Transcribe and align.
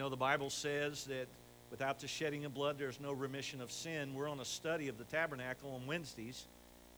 know, 0.00 0.08
the 0.08 0.16
Bible 0.16 0.48
says 0.48 1.04
that 1.04 1.28
without 1.70 2.00
the 2.00 2.08
shedding 2.08 2.46
of 2.46 2.54
blood, 2.54 2.78
there's 2.78 2.98
no 3.00 3.12
remission 3.12 3.60
of 3.60 3.70
sin. 3.70 4.14
We're 4.14 4.30
on 4.30 4.40
a 4.40 4.44
study 4.46 4.88
of 4.88 4.96
the 4.96 5.04
tabernacle 5.04 5.74
on 5.74 5.86
Wednesdays, 5.86 6.46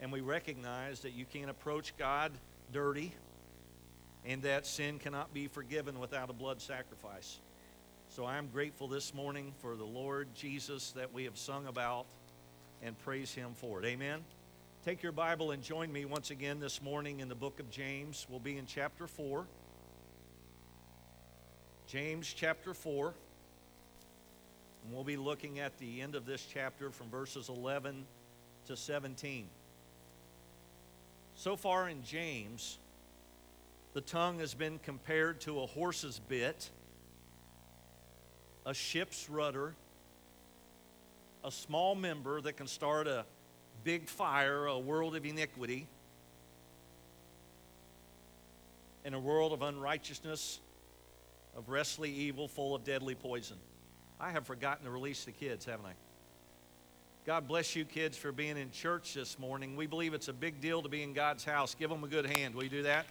and 0.01 0.13
we 0.13 0.21
recognize 0.21 1.01
that 1.01 1.13
you 1.13 1.25
can't 1.25 1.51
approach 1.51 1.97
God 1.99 2.31
dirty 2.73 3.13
and 4.25 4.41
that 4.43 4.67
sin 4.67 5.01
cannot 5.01 5.35
be 5.35 5.49
forgiven 5.49 5.99
without 5.99 6.31
a 6.31 6.33
blood 6.33 6.63
sacrifice. 6.63 7.41
So 8.09 8.25
I'm 8.25 8.47
grateful 8.47 8.87
this 8.87 9.13
morning 9.13 9.53
for 9.61 9.75
the 9.75 9.85
Lord 9.85 10.29
Jesus 10.37 10.93
that 10.93 11.13
we 11.13 11.25
have 11.25 11.37
sung 11.37 11.67
about 11.67 12.07
and 12.85 12.97
praise 13.01 13.35
Him 13.35 13.55
for 13.57 13.83
it. 13.83 13.87
Amen. 13.87 14.21
Take 14.85 15.03
your 15.03 15.11
Bible 15.11 15.51
and 15.51 15.61
join 15.61 15.93
me 15.93 16.05
once 16.05 16.31
again 16.31 16.61
this 16.61 16.81
morning 16.81 17.19
in 17.19 17.29
the 17.29 17.35
book 17.35 17.59
of 17.59 17.69
James. 17.69 18.29
We'll 18.31 18.39
be 18.39 18.59
in 18.59 18.67
chapter 18.67 19.09
4. 19.09 19.45
James 21.93 22.33
chapter 22.35 22.73
4. 22.73 23.13
And 24.83 24.95
we'll 24.95 25.05
be 25.05 25.19
looking 25.19 25.59
at 25.59 25.77
the 25.77 26.01
end 26.01 26.15
of 26.15 26.25
this 26.25 26.43
chapter 26.51 26.91
from 26.91 27.11
verses 27.11 27.51
11 27.51 28.07
to 28.67 28.79
17. 28.79 29.47
So 31.35 31.55
far 31.55 31.91
in 31.91 32.03
James, 32.03 32.79
the 33.93 34.01
tongue 34.01 34.39
has 34.39 34.55
been 34.55 34.81
compared 34.83 35.43
to 35.43 35.61
a 35.61 35.67
horse's 35.67 36.19
bit, 36.19 36.71
a 38.65 38.73
ship's 38.73 39.29
rudder, 39.29 39.75
a 41.45 41.51
small 41.51 41.95
member 41.95 42.41
that 42.41 42.57
can 42.57 42.69
start 42.69 43.07
a 43.07 43.27
big 43.85 44.09
fire, 44.09 44.65
a 44.65 44.79
world 44.79 45.15
of 45.15 45.27
iniquity, 45.27 45.87
in 49.05 49.13
a 49.13 49.21
world 49.21 49.53
of 49.53 49.61
unrighteousness, 49.61 50.59
of 51.57 51.69
restless 51.69 52.11
evil, 52.11 52.49
full 52.49 52.75
of 52.75 52.85
deadly 52.85 53.15
poison. 53.15 53.57
I 54.21 54.31
have 54.31 54.47
forgotten 54.47 54.85
to 54.85 54.91
release 54.91 55.25
the 55.25 55.33
kids, 55.33 55.65
haven't 55.65 55.87
I? 55.87 55.93
God 57.25 57.47
bless 57.47 57.77
you, 57.77 57.85
kids, 57.85 58.17
for 58.17 58.33
being 58.33 58.57
in 58.57 58.71
church 58.71 59.15
this 59.15 59.39
morning. 59.39 59.77
We 59.77 59.87
believe 59.87 60.13
it's 60.13 60.29
a 60.29 60.33
big 60.33 60.61
deal 60.61 60.83
to 60.83 60.89
be 60.89 61.03
in 61.03 61.13
God's 61.13 61.45
house. 61.45 61.75
Give 61.75 61.89
them 61.89 62.03
a 62.03 62.09
good 62.09 62.27
hand. 62.27 62.55
Will 62.55 62.65
you 62.65 62.71
do 62.71 62.83
that? 62.83 63.07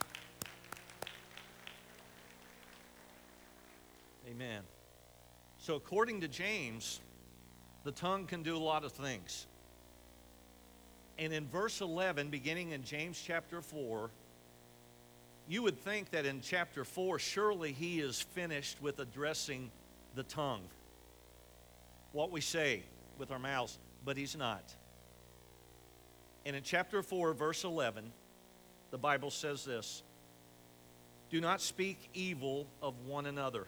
Amen. 4.30 4.64
So, 5.60 5.76
according 5.76 6.22
to 6.22 6.28
James, 6.28 7.00
the 7.84 7.92
tongue 7.92 8.26
can 8.26 8.44
do 8.44 8.58
a 8.58 8.60
lot 8.60 8.84
of 8.84 8.92
things. 8.92 9.48
And 11.18 11.32
in 11.32 11.48
verse 11.48 11.82
11, 11.82 12.30
beginning 12.30 12.72
in 12.72 12.84
James 12.84 13.22
chapter 13.24 13.62
4, 13.62 14.10
you 15.48 15.64
would 15.64 15.80
think 15.80 16.12
that 16.12 16.26
in 16.26 16.42
chapter 16.42 16.84
4, 16.84 17.20
surely 17.20 17.72
he 17.72 18.00
is 18.00 18.22
finished 18.22 18.82
with 18.82 19.00
addressing 19.00 19.72
the 20.16 20.24
tongue, 20.24 20.64
what 22.12 22.32
we 22.32 22.42
say 22.42 22.84
with 23.18 23.32
our 23.32 23.40
mouths, 23.40 23.78
but 24.06 24.18
he's 24.18 24.36
not. 24.36 24.64
And 26.46 26.56
in 26.56 26.64
chapter 26.64 27.04
4, 27.04 27.34
verse 27.34 27.64
11, 27.64 28.12
the 28.92 28.98
Bible 28.98 29.30
says 29.30 29.64
this 29.64 30.04
Do 31.30 31.42
not 31.42 31.62
speak 31.62 32.10
evil 32.14 32.68
of 32.82 32.94
one 33.06 33.26
another. 33.26 33.68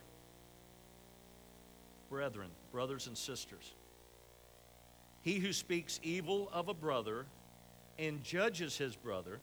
Brethren, 2.10 2.50
brothers 2.72 3.08
and 3.08 3.18
sisters. 3.18 3.74
He 5.22 5.40
who 5.40 5.54
speaks 5.54 6.00
evil 6.04 6.50
of 6.54 6.68
a 6.68 6.74
brother 6.74 7.26
and 7.98 8.24
judges 8.24 8.78
his 8.78 8.96
brother 8.96 9.40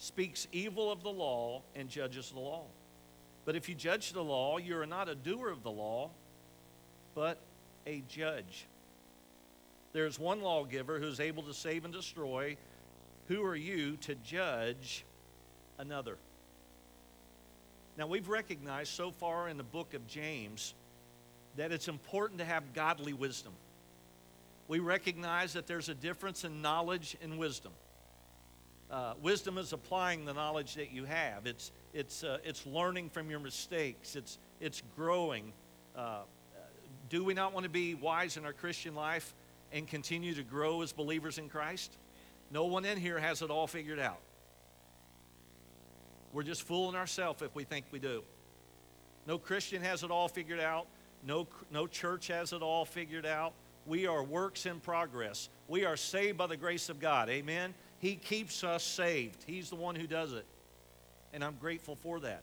speaks 0.00 0.48
evil 0.50 0.90
of 0.90 1.02
the 1.02 1.10
law 1.10 1.60
and 1.76 1.90
judges 1.90 2.30
the 2.30 2.40
law. 2.40 2.64
But 3.44 3.54
if 3.54 3.68
you 3.68 3.74
judge 3.74 4.14
the 4.14 4.24
law, 4.24 4.56
you 4.56 4.78
are 4.78 4.86
not 4.86 5.10
a 5.10 5.14
doer 5.14 5.50
of 5.50 5.62
the 5.62 5.70
law, 5.70 6.08
but 7.14 7.36
a 7.86 8.02
judge. 8.08 8.66
There's 9.92 10.18
one 10.18 10.40
lawgiver 10.40 10.98
who's 10.98 11.20
able 11.20 11.42
to 11.42 11.52
save 11.52 11.84
and 11.84 11.92
destroy. 11.92 12.56
Who 13.28 13.44
are 13.44 13.54
you 13.54 13.98
to 13.98 14.14
judge 14.14 15.04
another? 15.78 16.16
Now, 17.98 18.06
we've 18.06 18.28
recognized 18.28 18.94
so 18.94 19.10
far 19.10 19.50
in 19.50 19.58
the 19.58 19.62
book 19.62 19.92
of 19.92 20.06
James 20.06 20.72
that 21.56 21.72
it's 21.72 21.88
important 21.88 22.38
to 22.38 22.46
have 22.46 22.72
godly 22.72 23.12
wisdom. 23.12 23.52
We 24.66 24.78
recognize 24.78 25.52
that 25.52 25.66
there's 25.66 25.90
a 25.90 25.94
difference 25.94 26.44
in 26.44 26.62
knowledge 26.62 27.18
and 27.22 27.38
wisdom. 27.38 27.72
Uh, 28.90 29.14
wisdom 29.22 29.56
is 29.56 29.72
applying 29.72 30.24
the 30.24 30.34
knowledge 30.34 30.74
that 30.74 30.90
you 30.90 31.04
have. 31.04 31.46
It's 31.46 31.70
it's 31.94 32.24
uh, 32.24 32.38
it's 32.44 32.66
learning 32.66 33.10
from 33.10 33.30
your 33.30 33.38
mistakes. 33.38 34.16
It's 34.16 34.38
it's 34.60 34.82
growing. 34.96 35.52
Uh, 35.94 36.22
do 37.08 37.24
we 37.24 37.34
not 37.34 37.52
want 37.52 37.64
to 37.64 37.70
be 37.70 37.94
wise 37.94 38.36
in 38.36 38.44
our 38.44 38.52
Christian 38.52 38.94
life 38.94 39.34
and 39.72 39.86
continue 39.86 40.34
to 40.34 40.42
grow 40.42 40.82
as 40.82 40.92
believers 40.92 41.38
in 41.38 41.48
Christ? 41.48 41.96
No 42.50 42.64
one 42.64 42.84
in 42.84 42.98
here 42.98 43.18
has 43.18 43.42
it 43.42 43.50
all 43.50 43.66
figured 43.66 44.00
out. 44.00 44.20
We're 46.32 46.42
just 46.42 46.62
fooling 46.62 46.96
ourselves 46.96 47.42
if 47.42 47.54
we 47.54 47.64
think 47.64 47.86
we 47.90 47.98
do. 47.98 48.22
No 49.26 49.38
Christian 49.38 49.82
has 49.82 50.02
it 50.02 50.10
all 50.10 50.28
figured 50.28 50.60
out. 50.60 50.86
No, 51.24 51.46
no 51.70 51.86
church 51.86 52.28
has 52.28 52.52
it 52.52 52.62
all 52.62 52.84
figured 52.84 53.26
out. 53.26 53.52
We 53.86 54.06
are 54.06 54.22
works 54.22 54.66
in 54.66 54.80
progress. 54.80 55.48
We 55.68 55.84
are 55.84 55.96
saved 55.96 56.38
by 56.38 56.46
the 56.46 56.56
grace 56.56 56.88
of 56.88 57.00
God. 57.00 57.28
Amen. 57.28 57.74
He 58.00 58.16
keeps 58.16 58.64
us 58.64 58.82
saved. 58.82 59.44
He's 59.46 59.68
the 59.68 59.76
one 59.76 59.94
who 59.94 60.06
does 60.06 60.32
it. 60.32 60.46
And 61.32 61.44
I'm 61.44 61.56
grateful 61.60 61.94
for 61.94 62.18
that. 62.20 62.42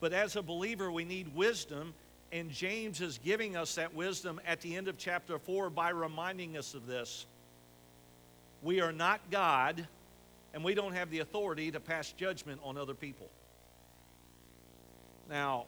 But 0.00 0.12
as 0.12 0.36
a 0.36 0.42
believer, 0.42 0.90
we 0.90 1.04
need 1.04 1.34
wisdom, 1.34 1.92
and 2.32 2.50
James 2.50 3.00
is 3.00 3.18
giving 3.22 3.56
us 3.56 3.74
that 3.74 3.94
wisdom 3.94 4.40
at 4.46 4.60
the 4.62 4.74
end 4.74 4.88
of 4.88 4.96
chapter 4.96 5.38
4 5.38 5.70
by 5.70 5.90
reminding 5.90 6.56
us 6.56 6.74
of 6.74 6.86
this. 6.86 7.26
We 8.62 8.80
are 8.80 8.92
not 8.92 9.20
God, 9.30 9.86
and 10.54 10.64
we 10.64 10.74
don't 10.74 10.94
have 10.94 11.10
the 11.10 11.18
authority 11.18 11.70
to 11.70 11.80
pass 11.80 12.10
judgment 12.12 12.60
on 12.64 12.78
other 12.78 12.94
people. 12.94 13.28
Now, 15.28 15.66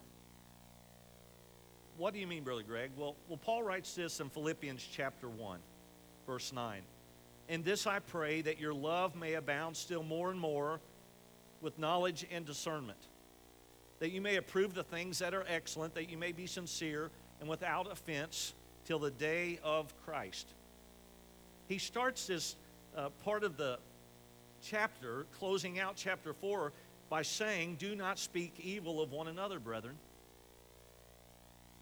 what 1.98 2.14
do 2.14 2.20
you 2.20 2.26
mean, 2.26 2.44
Brother 2.44 2.62
Greg? 2.62 2.92
Well, 2.96 3.14
well, 3.28 3.36
Paul 3.36 3.62
writes 3.62 3.94
this 3.94 4.20
in 4.20 4.30
Philippians 4.30 4.86
chapter 4.90 5.28
1, 5.28 5.58
verse 6.26 6.52
9. 6.52 6.80
In 7.50 7.64
this 7.64 7.84
I 7.84 7.98
pray 7.98 8.42
that 8.42 8.60
your 8.60 8.72
love 8.72 9.16
may 9.16 9.34
abound 9.34 9.76
still 9.76 10.04
more 10.04 10.30
and 10.30 10.38
more 10.38 10.78
with 11.60 11.80
knowledge 11.80 12.24
and 12.30 12.46
discernment, 12.46 13.08
that 13.98 14.12
you 14.12 14.20
may 14.20 14.36
approve 14.36 14.72
the 14.72 14.84
things 14.84 15.18
that 15.18 15.34
are 15.34 15.44
excellent, 15.48 15.96
that 15.96 16.08
you 16.08 16.16
may 16.16 16.30
be 16.30 16.46
sincere 16.46 17.10
and 17.40 17.48
without 17.48 17.90
offense 17.90 18.54
till 18.84 19.00
the 19.00 19.10
day 19.10 19.58
of 19.64 19.92
Christ. 20.04 20.46
He 21.66 21.78
starts 21.78 22.28
this 22.28 22.54
uh, 22.96 23.08
part 23.24 23.42
of 23.42 23.56
the 23.56 23.80
chapter, 24.62 25.26
closing 25.36 25.80
out 25.80 25.96
chapter 25.96 26.32
4, 26.32 26.72
by 27.08 27.22
saying, 27.22 27.78
Do 27.80 27.96
not 27.96 28.20
speak 28.20 28.60
evil 28.62 29.02
of 29.02 29.10
one 29.10 29.26
another, 29.26 29.58
brethren. 29.58 29.96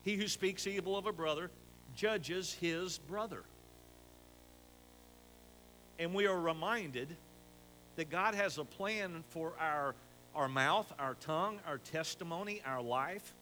He 0.03 0.17
who 0.17 0.29
speaks 0.29 0.67
evil 0.67 0.97
of 0.97 1.05
a 1.05 1.13
brother 1.13 1.51
judges 1.95 2.55
his 2.55 2.97
brother. 2.97 3.43
And 5.99 6.15
we 6.15 6.27
are 6.27 6.39
reminded 6.39 7.17
that 7.97 8.11
God 8.11 8.35
has 8.35 8.59
a 8.59 8.65
plan 8.65 9.25
for 9.31 9.55
our, 9.59 9.95
our 10.35 10.49
mouth, 10.49 10.93
our 10.99 11.15
tongue, 11.15 11.59
our 11.67 11.79
testimony, 11.79 12.63
our 12.65 12.81
life, 12.81 13.35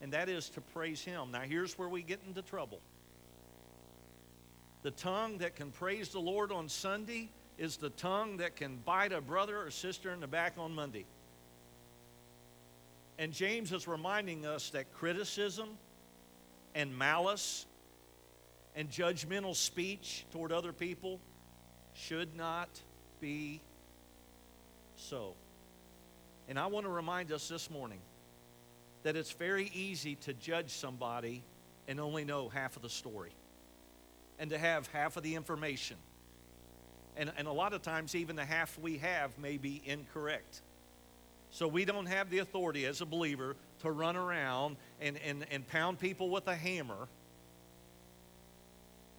and 0.00 0.12
that 0.12 0.28
is 0.28 0.48
to 0.50 0.60
praise 0.60 1.02
Him. 1.02 1.30
Now, 1.30 1.40
here's 1.40 1.78
where 1.78 1.88
we 1.88 2.02
get 2.02 2.20
into 2.26 2.42
trouble. 2.42 2.80
The 4.82 4.90
tongue 4.90 5.38
that 5.38 5.54
can 5.54 5.70
praise 5.70 6.10
the 6.10 6.18
Lord 6.18 6.52
on 6.52 6.68
Sunday 6.68 7.30
is 7.56 7.76
the 7.76 7.90
tongue 7.90 8.38
that 8.38 8.56
can 8.56 8.78
bite 8.84 9.12
a 9.12 9.20
brother 9.20 9.58
or 9.62 9.70
sister 9.70 10.12
in 10.12 10.20
the 10.20 10.26
back 10.26 10.54
on 10.58 10.74
Monday. 10.74 11.06
And 13.18 13.32
James 13.32 13.72
is 13.72 13.86
reminding 13.86 14.44
us 14.44 14.70
that 14.70 14.92
criticism, 14.92 15.68
and 16.74 16.96
malice 16.96 17.66
and 18.74 18.90
judgmental 18.90 19.54
speech 19.54 20.24
toward 20.32 20.52
other 20.52 20.72
people 20.72 21.20
should 21.94 22.36
not 22.36 22.68
be 23.20 23.60
so. 24.96 25.34
And 26.48 26.58
I 26.58 26.66
want 26.66 26.86
to 26.86 26.90
remind 26.90 27.32
us 27.32 27.48
this 27.48 27.70
morning 27.70 28.00
that 29.02 29.16
it's 29.16 29.32
very 29.32 29.70
easy 29.74 30.16
to 30.16 30.32
judge 30.32 30.70
somebody 30.70 31.42
and 31.88 32.00
only 32.00 32.24
know 32.24 32.48
half 32.48 32.76
of 32.76 32.82
the 32.82 32.88
story 32.88 33.32
and 34.38 34.50
to 34.50 34.58
have 34.58 34.86
half 34.88 35.16
of 35.16 35.22
the 35.22 35.34
information. 35.34 35.96
And, 37.16 37.30
and 37.36 37.46
a 37.46 37.52
lot 37.52 37.74
of 37.74 37.82
times, 37.82 38.14
even 38.14 38.36
the 38.36 38.44
half 38.44 38.78
we 38.78 38.98
have 38.98 39.38
may 39.38 39.56
be 39.56 39.82
incorrect. 39.84 40.62
So 41.50 41.68
we 41.68 41.84
don't 41.84 42.06
have 42.06 42.30
the 42.30 42.38
authority 42.38 42.86
as 42.86 43.02
a 43.02 43.06
believer 43.06 43.56
to 43.80 43.90
run 43.90 44.16
around 44.16 44.76
and, 45.00 45.18
and, 45.18 45.44
and 45.50 45.66
pound 45.68 45.98
people 45.98 46.30
with 46.30 46.48
a 46.48 46.54
hammer 46.54 47.08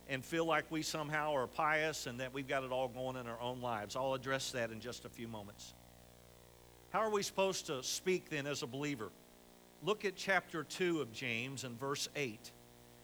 and 0.09 0.23
feel 0.23 0.45
like 0.45 0.65
we 0.69 0.81
somehow 0.81 1.35
are 1.35 1.47
pious 1.47 2.07
and 2.07 2.19
that 2.19 2.33
we've 2.33 2.47
got 2.47 2.63
it 2.63 2.71
all 2.71 2.87
going 2.87 3.15
in 3.15 3.27
our 3.27 3.39
own 3.39 3.61
lives. 3.61 3.95
I'll 3.95 4.13
address 4.13 4.51
that 4.51 4.71
in 4.71 4.79
just 4.79 5.05
a 5.05 5.09
few 5.09 5.27
moments. 5.27 5.73
How 6.91 6.99
are 6.99 7.09
we 7.09 7.23
supposed 7.23 7.67
to 7.67 7.81
speak 7.81 8.29
then 8.29 8.45
as 8.45 8.63
a 8.63 8.67
believer? 8.67 9.09
look 9.83 10.05
at 10.05 10.15
chapter 10.15 10.63
2 10.63 11.01
of 11.01 11.11
James 11.11 11.63
and 11.63 11.77
verse 11.79 12.07
8. 12.15 12.51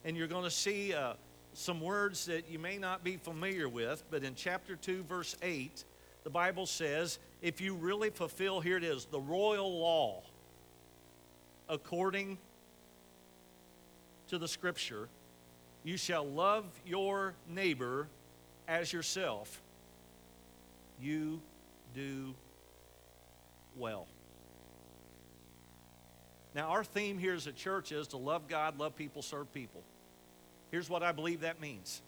And 0.05 0.15
you're 0.15 0.27
going 0.27 0.45
to 0.45 0.51
see 0.51 0.93
uh, 0.93 1.13
some 1.53 1.81
words 1.81 2.25
that 2.27 2.49
you 2.49 2.57
may 2.57 2.77
not 2.77 3.03
be 3.03 3.17
familiar 3.17 3.67
with, 3.67 4.03
but 4.09 4.23
in 4.23 4.33
chapter 4.33 4.75
2, 4.75 5.03
verse 5.03 5.35
8, 5.41 5.83
the 6.23 6.29
Bible 6.29 6.65
says, 6.65 7.19
if 7.41 7.59
you 7.59 7.75
really 7.75 8.09
fulfill, 8.09 8.61
here 8.61 8.77
it 8.77 8.83
is, 8.83 9.05
the 9.05 9.19
royal 9.19 9.79
law 9.79 10.21
according 11.67 12.37
to 14.27 14.37
the 14.37 14.47
scripture, 14.47 15.09
you 15.83 15.97
shall 15.97 16.25
love 16.25 16.65
your 16.85 17.33
neighbor 17.47 18.07
as 18.67 18.91
yourself. 18.91 19.61
You 21.01 21.41
do 21.95 22.33
well. 23.77 24.07
Now, 26.55 26.69
our 26.69 26.83
theme 26.83 27.17
here 27.17 27.33
as 27.33 27.47
a 27.47 27.51
church 27.51 27.91
is 27.91 28.07
to 28.09 28.17
love 28.17 28.47
God, 28.47 28.79
love 28.79 28.95
people, 28.95 29.21
serve 29.21 29.53
people. 29.53 29.81
Here's 30.71 30.89
what 30.89 31.03
I 31.03 31.11
believe 31.11 31.41
that 31.41 31.61
means. 31.61 32.01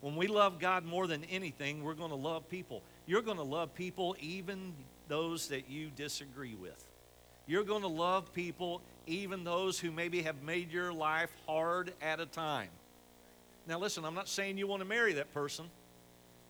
When 0.00 0.16
we 0.16 0.26
love 0.26 0.58
God 0.58 0.84
more 0.84 1.06
than 1.06 1.24
anything, 1.24 1.82
we're 1.82 1.94
going 1.94 2.10
to 2.10 2.16
love 2.16 2.48
people. 2.48 2.82
You're 3.06 3.22
going 3.22 3.38
to 3.38 3.42
love 3.42 3.74
people, 3.74 4.16
even 4.20 4.74
those 5.08 5.48
that 5.48 5.68
you 5.70 5.90
disagree 5.96 6.54
with. 6.54 6.84
You're 7.46 7.64
going 7.64 7.82
to 7.82 7.88
love 7.88 8.32
people, 8.32 8.82
even 9.06 9.44
those 9.44 9.78
who 9.78 9.90
maybe 9.90 10.22
have 10.22 10.42
made 10.42 10.70
your 10.70 10.92
life 10.92 11.30
hard 11.46 11.92
at 12.02 12.20
a 12.20 12.26
time. 12.26 12.68
Now, 13.66 13.78
listen, 13.78 14.04
I'm 14.04 14.14
not 14.14 14.28
saying 14.28 14.58
you 14.58 14.66
want 14.66 14.80
to 14.80 14.88
marry 14.88 15.14
that 15.14 15.32
person, 15.34 15.66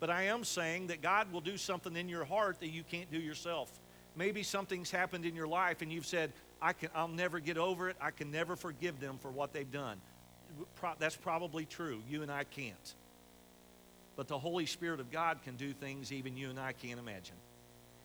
but 0.00 0.10
I 0.10 0.24
am 0.24 0.44
saying 0.44 0.88
that 0.88 1.00
God 1.00 1.32
will 1.32 1.40
do 1.40 1.56
something 1.56 1.96
in 1.96 2.08
your 2.08 2.24
heart 2.24 2.60
that 2.60 2.68
you 2.68 2.82
can't 2.82 3.10
do 3.10 3.18
yourself. 3.18 3.70
Maybe 4.16 4.42
something's 4.42 4.90
happened 4.90 5.24
in 5.24 5.34
your 5.34 5.46
life 5.48 5.82
and 5.82 5.90
you've 5.90 6.06
said, 6.06 6.32
I 6.60 6.72
can, 6.72 6.90
I'll 6.94 7.08
never 7.08 7.40
get 7.40 7.58
over 7.58 7.88
it. 7.88 7.96
I 8.00 8.10
can 8.10 8.30
never 8.30 8.56
forgive 8.56 9.00
them 9.00 9.18
for 9.20 9.30
what 9.30 9.52
they've 9.52 9.70
done. 9.70 9.98
That's 10.98 11.16
probably 11.16 11.64
true. 11.64 12.02
You 12.08 12.22
and 12.22 12.30
I 12.30 12.44
can't. 12.44 12.94
But 14.16 14.28
the 14.28 14.38
Holy 14.38 14.64
Spirit 14.64 15.00
of 15.00 15.10
God 15.10 15.42
can 15.42 15.56
do 15.56 15.72
things 15.72 16.12
even 16.12 16.36
you 16.36 16.48
and 16.48 16.58
I 16.58 16.72
can't 16.72 16.98
imagine. 16.98 17.36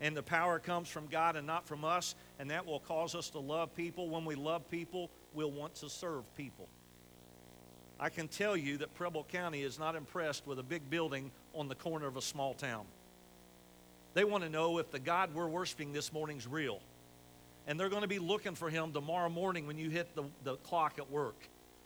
And 0.01 0.17
the 0.17 0.23
power 0.23 0.59
comes 0.59 0.89
from 0.89 1.07
God 1.07 1.35
and 1.35 1.45
not 1.45 1.67
from 1.67 1.85
us, 1.85 2.15
and 2.39 2.49
that 2.49 2.65
will 2.65 2.79
cause 2.79 3.13
us 3.13 3.29
to 3.29 3.39
love 3.39 3.73
people. 3.75 4.09
When 4.09 4.25
we 4.25 4.35
love 4.35 4.69
people, 4.69 5.09
we'll 5.33 5.51
want 5.51 5.75
to 5.75 5.89
serve 5.89 6.23
people. 6.35 6.67
I 8.01 8.09
can 8.09 8.27
tell 8.27 8.57
you 8.57 8.77
that 8.77 8.95
Preble 8.95 9.25
County 9.31 9.61
is 9.61 9.77
not 9.77 9.95
impressed 9.95 10.47
with 10.47 10.57
a 10.57 10.63
big 10.63 10.89
building 10.89 11.29
on 11.53 11.67
the 11.67 11.75
corner 11.75 12.07
of 12.07 12.17
a 12.17 12.21
small 12.21 12.55
town. 12.55 12.85
They 14.15 14.23
want 14.23 14.43
to 14.43 14.49
know 14.49 14.79
if 14.79 14.89
the 14.89 14.97
God 14.97 15.35
we're 15.35 15.47
worshiping 15.47 15.93
this 15.93 16.11
morning 16.11 16.37
is 16.37 16.47
real. 16.47 16.79
And 17.67 17.79
they're 17.79 17.89
going 17.89 18.01
to 18.01 18.07
be 18.07 18.17
looking 18.17 18.55
for 18.55 18.71
him 18.71 18.91
tomorrow 18.91 19.29
morning 19.29 19.67
when 19.67 19.77
you 19.77 19.91
hit 19.91 20.15
the, 20.15 20.23
the 20.43 20.55
clock 20.57 20.95
at 20.97 21.11
work, 21.11 21.35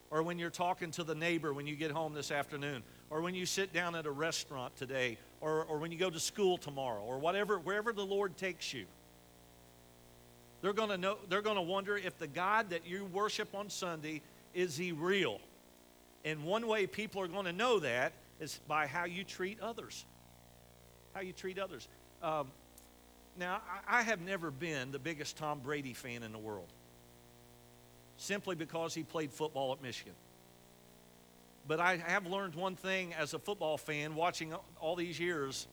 or 0.10 0.24
when 0.24 0.40
you're 0.40 0.50
talking 0.50 0.90
to 0.92 1.04
the 1.04 1.14
neighbor 1.14 1.54
when 1.54 1.68
you 1.68 1.76
get 1.76 1.92
home 1.92 2.14
this 2.14 2.32
afternoon, 2.32 2.82
or 3.10 3.20
when 3.20 3.36
you 3.36 3.46
sit 3.46 3.74
down 3.74 3.94
at 3.94 4.06
a 4.06 4.12
restaurant 4.12 4.74
today, 4.78 5.18
or, 5.42 5.66
or 5.66 5.80
when 5.80 5.92
you 5.92 5.98
go 5.98 6.10
to 6.10 6.20
school 6.20 6.58
tomorrow, 6.58 7.02
or 7.02 7.20
whatever, 7.20 7.60
wherever 7.60 7.92
the 7.92 8.06
Lord 8.06 8.38
takes 8.38 8.74
you. 8.74 8.86
They're 10.62 10.72
going 10.72 10.90
to 10.90 10.98
know, 10.98 11.18
they're 11.28 11.42
going 11.42 11.58
to 11.58 11.62
wonder 11.62 11.98
if 11.98 12.18
the 12.18 12.28
God 12.28 12.70
that 12.70 12.88
you 12.88 13.04
worship 13.04 13.54
on 13.54 13.70
Sunday 13.70 14.22
is 14.54 14.78
he 14.78 14.94
real? 14.94 15.42
And 16.26 16.44
one 16.44 16.68
way 16.68 16.88
people 16.88 17.22
are 17.22 17.28
going 17.28 17.46
to 17.46 17.54
know 17.54 17.80
that 17.80 18.12
is 18.42 18.60
by 18.68 18.88
how 18.88 19.06
you 19.06 19.24
treat 19.24 19.62
others. 19.62 20.04
How 21.14 21.22
you 21.22 21.32
treat 21.32 21.60
others. 21.60 21.88
Um, 22.22 22.48
now, 23.38 23.62
I, 23.88 24.00
I 24.00 24.02
have 24.02 24.20
never 24.20 24.52
been 24.52 24.92
the 24.92 25.00
biggest 25.00 25.38
Tom 25.38 25.60
Brady 25.60 25.94
fan 25.94 26.24
in 26.24 26.32
the 26.32 26.40
world, 26.40 26.68
simply 28.18 28.56
because 28.56 28.94
he 28.94 29.04
played 29.04 29.32
football 29.32 29.72
at 29.72 29.82
Michigan. 29.82 30.14
But 31.68 31.80
I 31.80 31.98
have 31.98 32.26
learned 32.26 32.56
one 32.56 32.76
thing 32.76 33.14
as 33.14 33.34
a 33.34 33.40
football 33.40 33.78
fan, 33.78 34.16
watching 34.16 34.54
all 34.80 34.96
these 34.96 35.20
years 35.20 35.68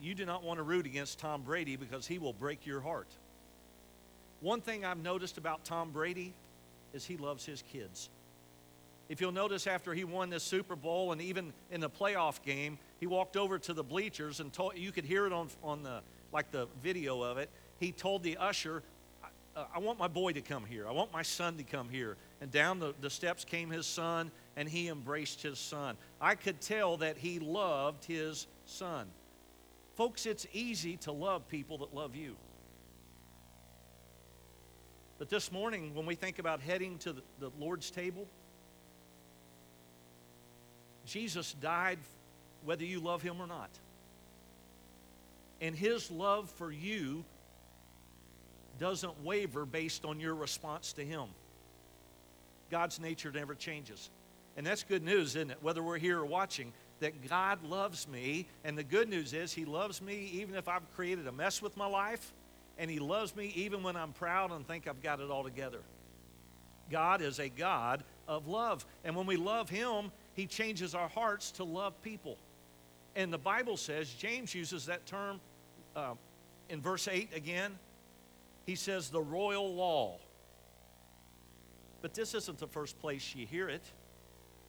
you 0.00 0.14
do 0.14 0.24
not 0.24 0.44
want 0.44 0.58
to 0.58 0.62
root 0.62 0.86
against 0.86 1.18
Tom 1.18 1.42
Brady 1.42 1.76
because 1.76 2.06
he 2.06 2.18
will 2.18 2.32
break 2.32 2.64
your 2.64 2.80
heart. 2.80 3.08
One 4.40 4.60
thing 4.60 4.84
I've 4.84 5.02
noticed 5.02 5.38
about 5.38 5.64
Tom 5.64 5.90
Brady 5.90 6.34
is 6.92 7.04
he 7.04 7.16
loves 7.16 7.44
his 7.44 7.62
kids. 7.72 8.08
If 9.08 9.22
you'll 9.22 9.32
notice, 9.32 9.66
after 9.66 9.94
he 9.94 10.04
won 10.04 10.28
this 10.28 10.44
Super 10.44 10.76
Bowl 10.76 11.12
and 11.12 11.22
even 11.22 11.54
in 11.70 11.80
the 11.80 11.88
playoff 11.88 12.42
game, 12.42 12.78
he 13.00 13.06
walked 13.06 13.36
over 13.38 13.58
to 13.60 13.72
the 13.72 13.82
bleachers 13.82 14.40
and 14.40 14.52
told, 14.52 14.76
you 14.76 14.92
could 14.92 15.04
hear 15.04 15.26
it 15.26 15.32
on, 15.32 15.48
on 15.62 15.82
the, 15.82 16.02
like 16.30 16.50
the 16.50 16.68
video 16.82 17.22
of 17.22 17.38
it. 17.38 17.48
He 17.80 17.90
told 17.90 18.22
the 18.22 18.36
usher, 18.36 18.82
I, 19.22 19.60
uh, 19.60 19.64
I 19.76 19.78
want 19.78 19.98
my 19.98 20.08
boy 20.08 20.32
to 20.32 20.42
come 20.42 20.66
here. 20.66 20.86
I 20.86 20.92
want 20.92 21.10
my 21.10 21.22
son 21.22 21.56
to 21.56 21.64
come 21.64 21.88
here. 21.88 22.18
And 22.42 22.50
down 22.50 22.80
the, 22.80 22.94
the 23.00 23.08
steps 23.08 23.44
came 23.44 23.70
his 23.70 23.86
son, 23.86 24.30
and 24.56 24.68
he 24.68 24.88
embraced 24.88 25.42
his 25.42 25.58
son. 25.58 25.96
I 26.20 26.34
could 26.34 26.60
tell 26.60 26.98
that 26.98 27.16
he 27.16 27.38
loved 27.38 28.04
his 28.04 28.46
son. 28.66 29.06
Folks, 29.94 30.26
it's 30.26 30.46
easy 30.52 30.98
to 30.98 31.12
love 31.12 31.48
people 31.48 31.78
that 31.78 31.94
love 31.94 32.14
you. 32.14 32.36
But 35.18 35.30
this 35.30 35.50
morning, 35.50 35.94
when 35.94 36.06
we 36.06 36.14
think 36.14 36.38
about 36.38 36.60
heading 36.60 36.98
to 36.98 37.14
the, 37.14 37.22
the 37.40 37.50
Lord's 37.58 37.90
table, 37.90 38.28
Jesus 41.08 41.54
died 41.54 41.98
whether 42.64 42.84
you 42.84 43.00
love 43.00 43.22
him 43.22 43.40
or 43.40 43.46
not. 43.46 43.70
And 45.60 45.74
his 45.74 46.10
love 46.10 46.50
for 46.50 46.70
you 46.70 47.24
doesn't 48.78 49.24
waver 49.24 49.66
based 49.66 50.04
on 50.04 50.20
your 50.20 50.34
response 50.34 50.92
to 50.94 51.04
him. 51.04 51.24
God's 52.70 53.00
nature 53.00 53.32
never 53.32 53.54
changes. 53.54 54.10
And 54.56 54.66
that's 54.66 54.82
good 54.82 55.02
news, 55.02 55.36
isn't 55.36 55.50
it? 55.50 55.58
Whether 55.62 55.82
we're 55.82 55.98
here 55.98 56.18
or 56.18 56.26
watching, 56.26 56.72
that 57.00 57.28
God 57.28 57.62
loves 57.64 58.08
me. 58.08 58.46
And 58.64 58.76
the 58.76 58.82
good 58.82 59.08
news 59.08 59.32
is, 59.32 59.52
He 59.52 59.64
loves 59.64 60.02
me 60.02 60.30
even 60.34 60.54
if 60.54 60.68
I've 60.68 60.92
created 60.94 61.26
a 61.26 61.32
mess 61.32 61.62
with 61.62 61.76
my 61.76 61.86
life. 61.86 62.32
And 62.76 62.90
He 62.90 62.98
loves 62.98 63.34
me 63.34 63.52
even 63.54 63.82
when 63.82 63.96
I'm 63.96 64.12
proud 64.12 64.52
and 64.52 64.66
think 64.66 64.86
I've 64.86 65.02
got 65.02 65.20
it 65.20 65.30
all 65.30 65.44
together. 65.44 65.80
God 66.90 67.22
is 67.22 67.38
a 67.38 67.48
God 67.48 68.02
of 68.26 68.48
love. 68.48 68.84
And 69.04 69.14
when 69.14 69.26
we 69.26 69.36
love 69.36 69.70
Him, 69.70 70.10
he 70.38 70.46
changes 70.46 70.94
our 70.94 71.08
hearts 71.08 71.50
to 71.50 71.64
love 71.64 72.00
people. 72.00 72.36
And 73.16 73.32
the 73.32 73.38
Bible 73.38 73.76
says, 73.76 74.08
James 74.08 74.54
uses 74.54 74.86
that 74.86 75.04
term 75.04 75.40
uh, 75.96 76.14
in 76.68 76.80
verse 76.80 77.08
8 77.08 77.30
again. 77.34 77.76
He 78.64 78.76
says, 78.76 79.10
the 79.10 79.20
royal 79.20 79.74
law. 79.74 80.18
But 82.02 82.14
this 82.14 82.34
isn't 82.34 82.56
the 82.58 82.68
first 82.68 83.00
place 83.00 83.34
you 83.34 83.48
hear 83.48 83.68
it. 83.68 83.82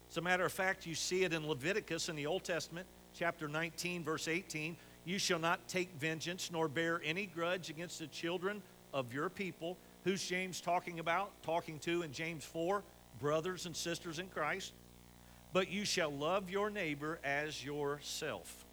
As 0.09 0.17
a 0.17 0.21
matter 0.21 0.43
of 0.43 0.51
fact, 0.51 0.87
you 0.87 0.95
see 0.95 1.23
it 1.23 1.33
in 1.33 1.47
Leviticus 1.47 2.09
in 2.09 2.15
the 2.15 2.25
Old 2.25 2.43
Testament, 2.43 2.87
chapter 3.13 3.47
19, 3.47 4.03
verse 4.03 4.27
18. 4.27 4.75
You 5.05 5.19
shall 5.19 5.37
not 5.37 5.67
take 5.67 5.93
vengeance 5.99 6.49
nor 6.51 6.67
bear 6.67 6.99
any 7.05 7.27
grudge 7.27 7.69
against 7.69 7.99
the 7.99 8.07
children 8.07 8.63
of 8.91 9.13
your 9.13 9.29
people. 9.29 9.77
Who's 10.03 10.27
James 10.27 10.61
talking 10.61 10.97
about? 10.97 11.29
Talking 11.43 11.77
to 11.81 12.01
in 12.01 12.11
James 12.11 12.43
4, 12.43 12.81
brothers 13.19 13.67
and 13.67 13.75
sisters 13.75 14.17
in 14.17 14.29
Christ 14.29 14.73
but 15.53 15.69
you 15.69 15.85
shall 15.85 16.11
love 16.11 16.49
your 16.49 16.69
neighbor 16.69 17.19
as 17.23 17.63
yourself. 17.63 18.65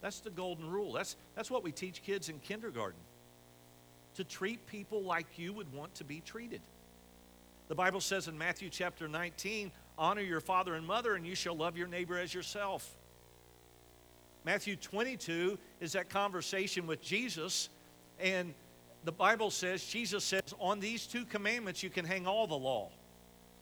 That's 0.00 0.20
the 0.20 0.30
golden 0.30 0.68
rule. 0.70 0.92
That's, 0.92 1.16
that's 1.34 1.50
what 1.50 1.64
we 1.64 1.72
teach 1.72 2.02
kids 2.02 2.28
in 2.28 2.38
kindergarten 2.40 3.00
to 4.16 4.24
treat 4.24 4.66
people 4.66 5.02
like 5.02 5.26
you 5.38 5.52
would 5.52 5.72
want 5.72 5.94
to 5.96 6.04
be 6.04 6.20
treated. 6.24 6.60
The 7.68 7.74
Bible 7.74 8.00
says 8.00 8.28
in 8.28 8.36
Matthew 8.36 8.68
chapter 8.68 9.08
19, 9.08 9.72
honor 9.98 10.20
your 10.20 10.40
father 10.40 10.74
and 10.74 10.86
mother, 10.86 11.14
and 11.14 11.26
you 11.26 11.34
shall 11.34 11.56
love 11.56 11.76
your 11.76 11.88
neighbor 11.88 12.18
as 12.18 12.32
yourself. 12.34 12.94
Matthew 14.44 14.76
22 14.76 15.58
is 15.80 15.92
that 15.92 16.10
conversation 16.10 16.86
with 16.86 17.00
Jesus, 17.00 17.70
and 18.20 18.52
the 19.04 19.12
Bible 19.12 19.50
says, 19.50 19.84
Jesus 19.84 20.22
says, 20.22 20.42
on 20.60 20.80
these 20.80 21.06
two 21.06 21.24
commandments 21.24 21.82
you 21.82 21.90
can 21.90 22.04
hang 22.04 22.26
all 22.26 22.46
the 22.46 22.54
law. 22.54 22.90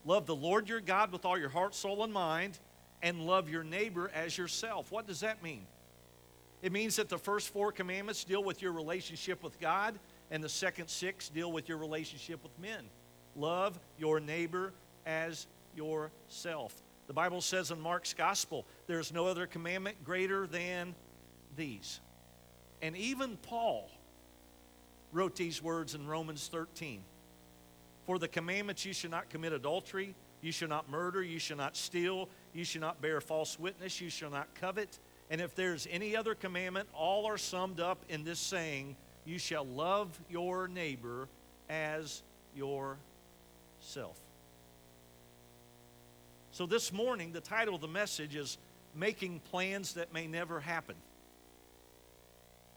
Love 0.04 0.26
the 0.26 0.34
Lord 0.34 0.68
your 0.68 0.80
God 0.80 1.12
with 1.12 1.24
all 1.24 1.38
your 1.38 1.48
heart, 1.48 1.74
soul, 1.74 2.02
and 2.02 2.12
mind, 2.12 2.58
and 3.02 3.26
love 3.26 3.48
your 3.48 3.64
neighbor 3.64 4.10
as 4.14 4.36
yourself. 4.36 4.90
What 4.90 5.06
does 5.06 5.20
that 5.20 5.42
mean? 5.42 5.66
It 6.62 6.72
means 6.72 6.96
that 6.96 7.08
the 7.08 7.18
first 7.18 7.50
four 7.50 7.72
commandments 7.72 8.24
deal 8.24 8.42
with 8.42 8.62
your 8.62 8.72
relationship 8.72 9.42
with 9.42 9.58
God, 9.60 9.98
and 10.30 10.42
the 10.42 10.48
second 10.48 10.88
six 10.88 11.28
deal 11.28 11.52
with 11.52 11.68
your 11.68 11.78
relationship 11.78 12.42
with 12.42 12.56
men. 12.58 12.84
Love 13.36 13.78
your 13.98 14.20
neighbor 14.20 14.72
as 15.06 15.46
yourself. 15.76 16.74
The 17.06 17.12
Bible 17.12 17.40
says 17.40 17.70
in 17.70 17.80
Mark's 17.80 18.14
gospel, 18.14 18.64
there's 18.86 19.12
no 19.12 19.26
other 19.26 19.46
commandment 19.46 20.04
greater 20.04 20.46
than 20.46 20.94
these. 21.56 22.00
And 22.80 22.96
even 22.96 23.36
Paul 23.36 23.90
wrote 25.12 25.36
these 25.36 25.62
words 25.62 25.94
in 25.94 26.06
Romans 26.06 26.48
13. 26.50 27.02
For 28.06 28.18
the 28.18 28.28
commandments 28.28 28.84
you 28.84 28.92
shall 28.92 29.10
not 29.10 29.30
commit 29.30 29.52
adultery, 29.52 30.14
you 30.40 30.50
shall 30.50 30.68
not 30.68 30.90
murder, 30.90 31.22
you 31.22 31.38
shall 31.38 31.56
not 31.56 31.76
steal, 31.76 32.28
you 32.52 32.64
shall 32.64 32.80
not 32.80 33.00
bear 33.00 33.20
false 33.20 33.58
witness, 33.58 34.00
you 34.00 34.10
shall 34.10 34.30
not 34.30 34.52
covet. 34.54 34.98
And 35.30 35.40
if 35.40 35.54
there's 35.54 35.86
any 35.90 36.16
other 36.16 36.34
commandment, 36.34 36.88
all 36.94 37.26
are 37.26 37.38
summed 37.38 37.80
up 37.80 37.98
in 38.08 38.24
this 38.24 38.40
saying, 38.40 38.96
You 39.24 39.38
shall 39.38 39.64
love 39.64 40.20
your 40.28 40.66
neighbor 40.66 41.28
as 41.70 42.22
yourself. 42.56 44.18
So, 46.50 46.66
this 46.66 46.92
morning, 46.92 47.32
the 47.32 47.40
title 47.40 47.74
of 47.74 47.80
the 47.80 47.88
message 47.88 48.36
is 48.36 48.58
Making 48.94 49.40
Plans 49.50 49.94
That 49.94 50.12
May 50.12 50.26
Never 50.26 50.60
Happen. 50.60 50.96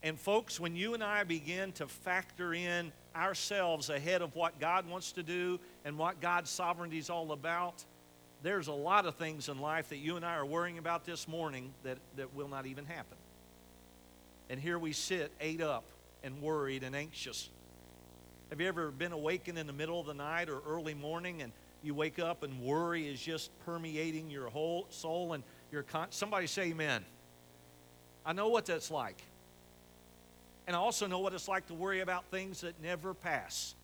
And, 0.06 0.16
folks, 0.16 0.60
when 0.60 0.76
you 0.76 0.94
and 0.94 1.02
I 1.02 1.24
begin 1.24 1.72
to 1.72 1.88
factor 1.88 2.54
in 2.54 2.92
ourselves 3.16 3.90
ahead 3.90 4.22
of 4.22 4.36
what 4.36 4.60
God 4.60 4.88
wants 4.88 5.10
to 5.10 5.24
do 5.24 5.58
and 5.84 5.98
what 5.98 6.20
God's 6.20 6.48
sovereignty 6.48 6.98
is 6.98 7.10
all 7.10 7.32
about, 7.32 7.84
there's 8.40 8.68
a 8.68 8.72
lot 8.72 9.06
of 9.06 9.16
things 9.16 9.48
in 9.48 9.58
life 9.58 9.88
that 9.88 9.96
you 9.96 10.14
and 10.14 10.24
I 10.24 10.36
are 10.36 10.46
worrying 10.46 10.78
about 10.78 11.04
this 11.04 11.26
morning 11.26 11.74
that, 11.82 11.98
that 12.14 12.32
will 12.36 12.46
not 12.46 12.66
even 12.66 12.84
happen. 12.84 13.16
And 14.48 14.60
here 14.60 14.78
we 14.78 14.92
sit, 14.92 15.32
ate 15.40 15.60
up 15.60 15.82
and 16.22 16.40
worried 16.40 16.84
and 16.84 16.94
anxious. 16.94 17.50
Have 18.50 18.60
you 18.60 18.68
ever 18.68 18.92
been 18.92 19.10
awakened 19.10 19.58
in 19.58 19.66
the 19.66 19.72
middle 19.72 19.98
of 19.98 20.06
the 20.06 20.14
night 20.14 20.48
or 20.48 20.60
early 20.68 20.94
morning 20.94 21.42
and 21.42 21.50
you 21.82 21.94
wake 21.94 22.20
up 22.20 22.44
and 22.44 22.62
worry 22.62 23.08
is 23.08 23.20
just 23.20 23.50
permeating 23.64 24.30
your 24.30 24.50
whole 24.50 24.86
soul 24.88 25.32
and 25.32 25.42
your 25.72 25.82
con- 25.82 26.12
somebody 26.12 26.46
say 26.46 26.68
amen. 26.68 27.04
I 28.24 28.32
know 28.32 28.50
what 28.50 28.66
that's 28.66 28.92
like. 28.92 29.20
And 30.66 30.74
I 30.74 30.78
also 30.78 31.06
know 31.06 31.20
what 31.20 31.32
it's 31.32 31.48
like 31.48 31.66
to 31.66 31.74
worry 31.74 32.00
about 32.00 32.24
things 32.30 32.62
that 32.62 32.82
never 32.82 33.14
pass. 33.14 33.74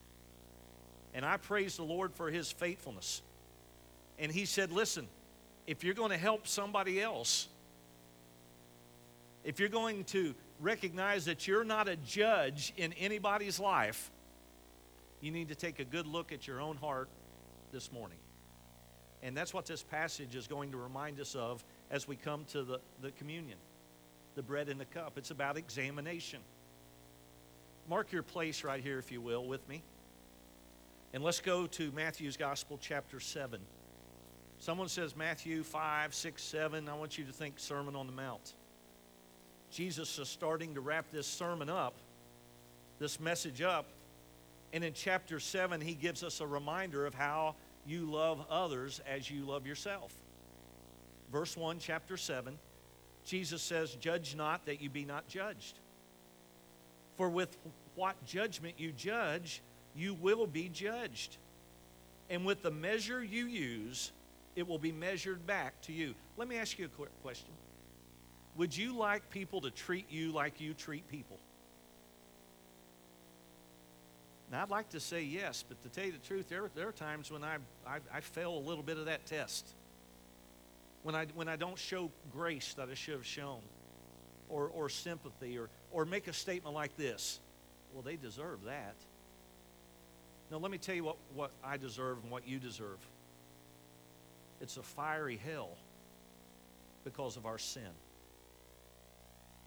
And 1.15 1.25
I 1.25 1.37
praise 1.37 1.77
the 1.77 1.85
Lord 1.85 2.13
for 2.15 2.31
his 2.31 2.51
faithfulness. 2.51 3.23
And 4.19 4.33
he 4.33 4.45
said, 4.45 4.73
Listen, 4.73 5.07
if 5.67 5.85
you're 5.85 5.95
going 5.95 6.11
to 6.11 6.17
help 6.17 6.47
somebody 6.47 7.01
else, 7.01 7.49
if 9.45 9.61
you're 9.61 9.69
going 9.69 10.05
to 10.05 10.35
recognize 10.61 11.25
that 11.27 11.47
you're 11.47 11.65
not 11.65 11.89
a 11.89 11.97
judge 11.97 12.73
in 12.77 12.93
anybody's 12.95 13.59
life, 13.61 14.11
you 15.21 15.31
need 15.31 15.49
to 15.49 15.55
take 15.55 15.79
a 15.79 15.85
good 15.85 16.07
look 16.07 16.33
at 16.33 16.47
your 16.47 16.61
own 16.61 16.77
heart 16.77 17.09
this 17.73 17.93
morning. 17.93 18.19
And 19.23 19.37
that's 19.37 19.55
what 19.55 19.67
this 19.67 19.83
passage 19.83 20.35
is 20.35 20.49
going 20.49 20.73
to 20.73 20.77
remind 20.77 21.21
us 21.21 21.35
of 21.35 21.65
as 21.91 22.09
we 22.09 22.17
come 22.17 22.45
to 22.47 22.63
the, 22.65 22.81
the 23.01 23.13
communion, 23.13 23.59
the 24.35 24.43
bread 24.43 24.69
and 24.69 24.81
the 24.81 24.85
cup. 24.85 25.17
It's 25.17 25.31
about 25.31 25.57
examination. 25.57 26.41
Mark 27.89 28.13
your 28.13 28.23
place 28.23 28.65
right 28.65 28.83
here, 28.83 28.99
if 28.99 29.11
you 29.11 29.21
will, 29.21 29.45
with 29.45 29.67
me. 29.69 29.83
And 31.13 31.23
let's 31.23 31.41
go 31.41 31.67
to 31.67 31.93
Matthew's 31.93 32.37
Gospel, 32.37 32.79
chapter 32.81 33.21
7. 33.21 33.61
Someone 34.59 34.89
says 34.89 35.17
Matthew 35.17 35.63
5, 35.63 36.15
6, 36.15 36.43
7. 36.43 36.89
I 36.89 36.95
want 36.95 37.19
you 37.19 37.25
to 37.25 37.33
think 37.33 37.55
Sermon 37.59 37.97
on 37.97 38.07
the 38.07 38.13
Mount. 38.13 38.55
Jesus 39.71 40.19
is 40.19 40.29
starting 40.29 40.75
to 40.75 40.81
wrap 40.81 41.11
this 41.11 41.27
sermon 41.27 41.69
up, 41.69 41.95
this 42.99 43.19
message 43.19 43.63
up, 43.63 43.87
and 44.73 44.85
in 44.85 44.93
chapter 44.95 45.41
7, 45.41 45.81
he 45.81 45.95
gives 45.95 46.23
us 46.23 46.41
a 46.41 46.47
reminder 46.47 47.05
of 47.07 47.15
how 47.15 47.57
you 47.87 48.07
love 48.07 48.45
others 48.49 49.01
as 49.07 49.31
you 49.31 49.45
love 49.45 49.67
yourself. 49.67 50.15
Verse 51.31 51.57
1, 51.57 51.79
chapter 51.79 52.17
7, 52.17 52.59
Jesus 53.25 53.63
says, 53.63 53.95
Judge 53.95 54.35
not 54.35 54.67
that 54.67 54.81
you 54.81 54.89
be 54.89 55.05
not 55.05 55.29
judged. 55.29 55.79
For 57.17 57.29
with 57.29 57.57
what 57.95 58.23
judgment 58.25 58.75
you 58.79 58.93
judge, 58.93 59.63
you 59.95 60.15
will 60.15 60.47
be 60.47 60.69
judged. 60.69 61.37
And 62.31 62.45
with 62.45 62.63
the 62.63 62.71
measure 62.71 63.23
you 63.23 63.47
use, 63.47 64.13
it 64.57 64.67
will 64.67 64.79
be 64.79 64.93
measured 64.93 65.47
back 65.47 65.81
to 65.83 65.93
you. 65.93 66.15
Let 66.37 66.49
me 66.49 66.57
ask 66.57 66.79
you 66.79 66.87
a 66.87 66.89
quick 66.89 67.11
question. 67.23 67.51
Would 68.57 68.77
you 68.77 68.97
like 68.97 69.31
people 69.31 69.61
to 69.63 69.71
treat 69.71 70.11
you 70.11 70.33
like 70.33 70.61
you 70.61 70.75
treat 70.75 71.09
people? 71.09 71.39
Now, 74.51 74.63
I'd 74.63 74.71
like 74.71 74.91
to 74.91 75.01
say 75.01 75.23
yes, 75.23 75.65
but 75.67 75.83
to 75.83 75.89
tell 75.89 76.05
you 76.05 76.13
the 76.13 76.27
truth, 76.27 76.51
there, 76.51 76.71
there 76.75 76.87
are 76.87 76.93
times 76.93 77.31
when 77.31 77.43
I, 77.43 77.57
I, 77.87 78.01
I 78.13 78.21
fail 78.21 78.55
a 78.55 78.61
little 78.61 78.83
bit 78.83 78.99
of 78.99 79.07
that 79.07 79.25
test. 79.25 79.67
When 81.03 81.15
I, 81.15 81.27
when 81.35 81.49
I 81.49 81.57
don't 81.57 81.79
show 81.79 82.11
grace 82.35 82.75
that 82.75 82.91
I 82.91 82.95
should 82.95 83.15
have 83.15 83.27
shown, 83.27 83.61
or, 84.53 84.71
or 84.75 84.89
sympathy, 84.89 85.59
or, 85.59 85.69
or 85.91 86.05
make 86.05 86.29
a 86.29 86.33
statement 86.33 86.75
like 86.75 86.97
this 86.97 87.41
well, 87.93 88.03
they 88.03 88.17
deserve 88.17 88.65
that. 88.65 88.95
Now, 90.51 90.59
let 90.59 90.71
me 90.71 90.79
tell 90.79 90.95
you 90.95 91.05
what, 91.05 91.17
what 91.35 91.51
I 91.65 91.77
deserve 91.77 92.19
and 92.23 92.31
what 92.31 92.47
you 92.49 92.59
deserve. 92.59 92.99
It's 94.61 94.77
a 94.77 94.83
fiery 94.83 95.39
hell 95.45 95.71
because 97.05 97.37
of 97.37 97.47
our 97.47 97.59
sin. 97.59 97.91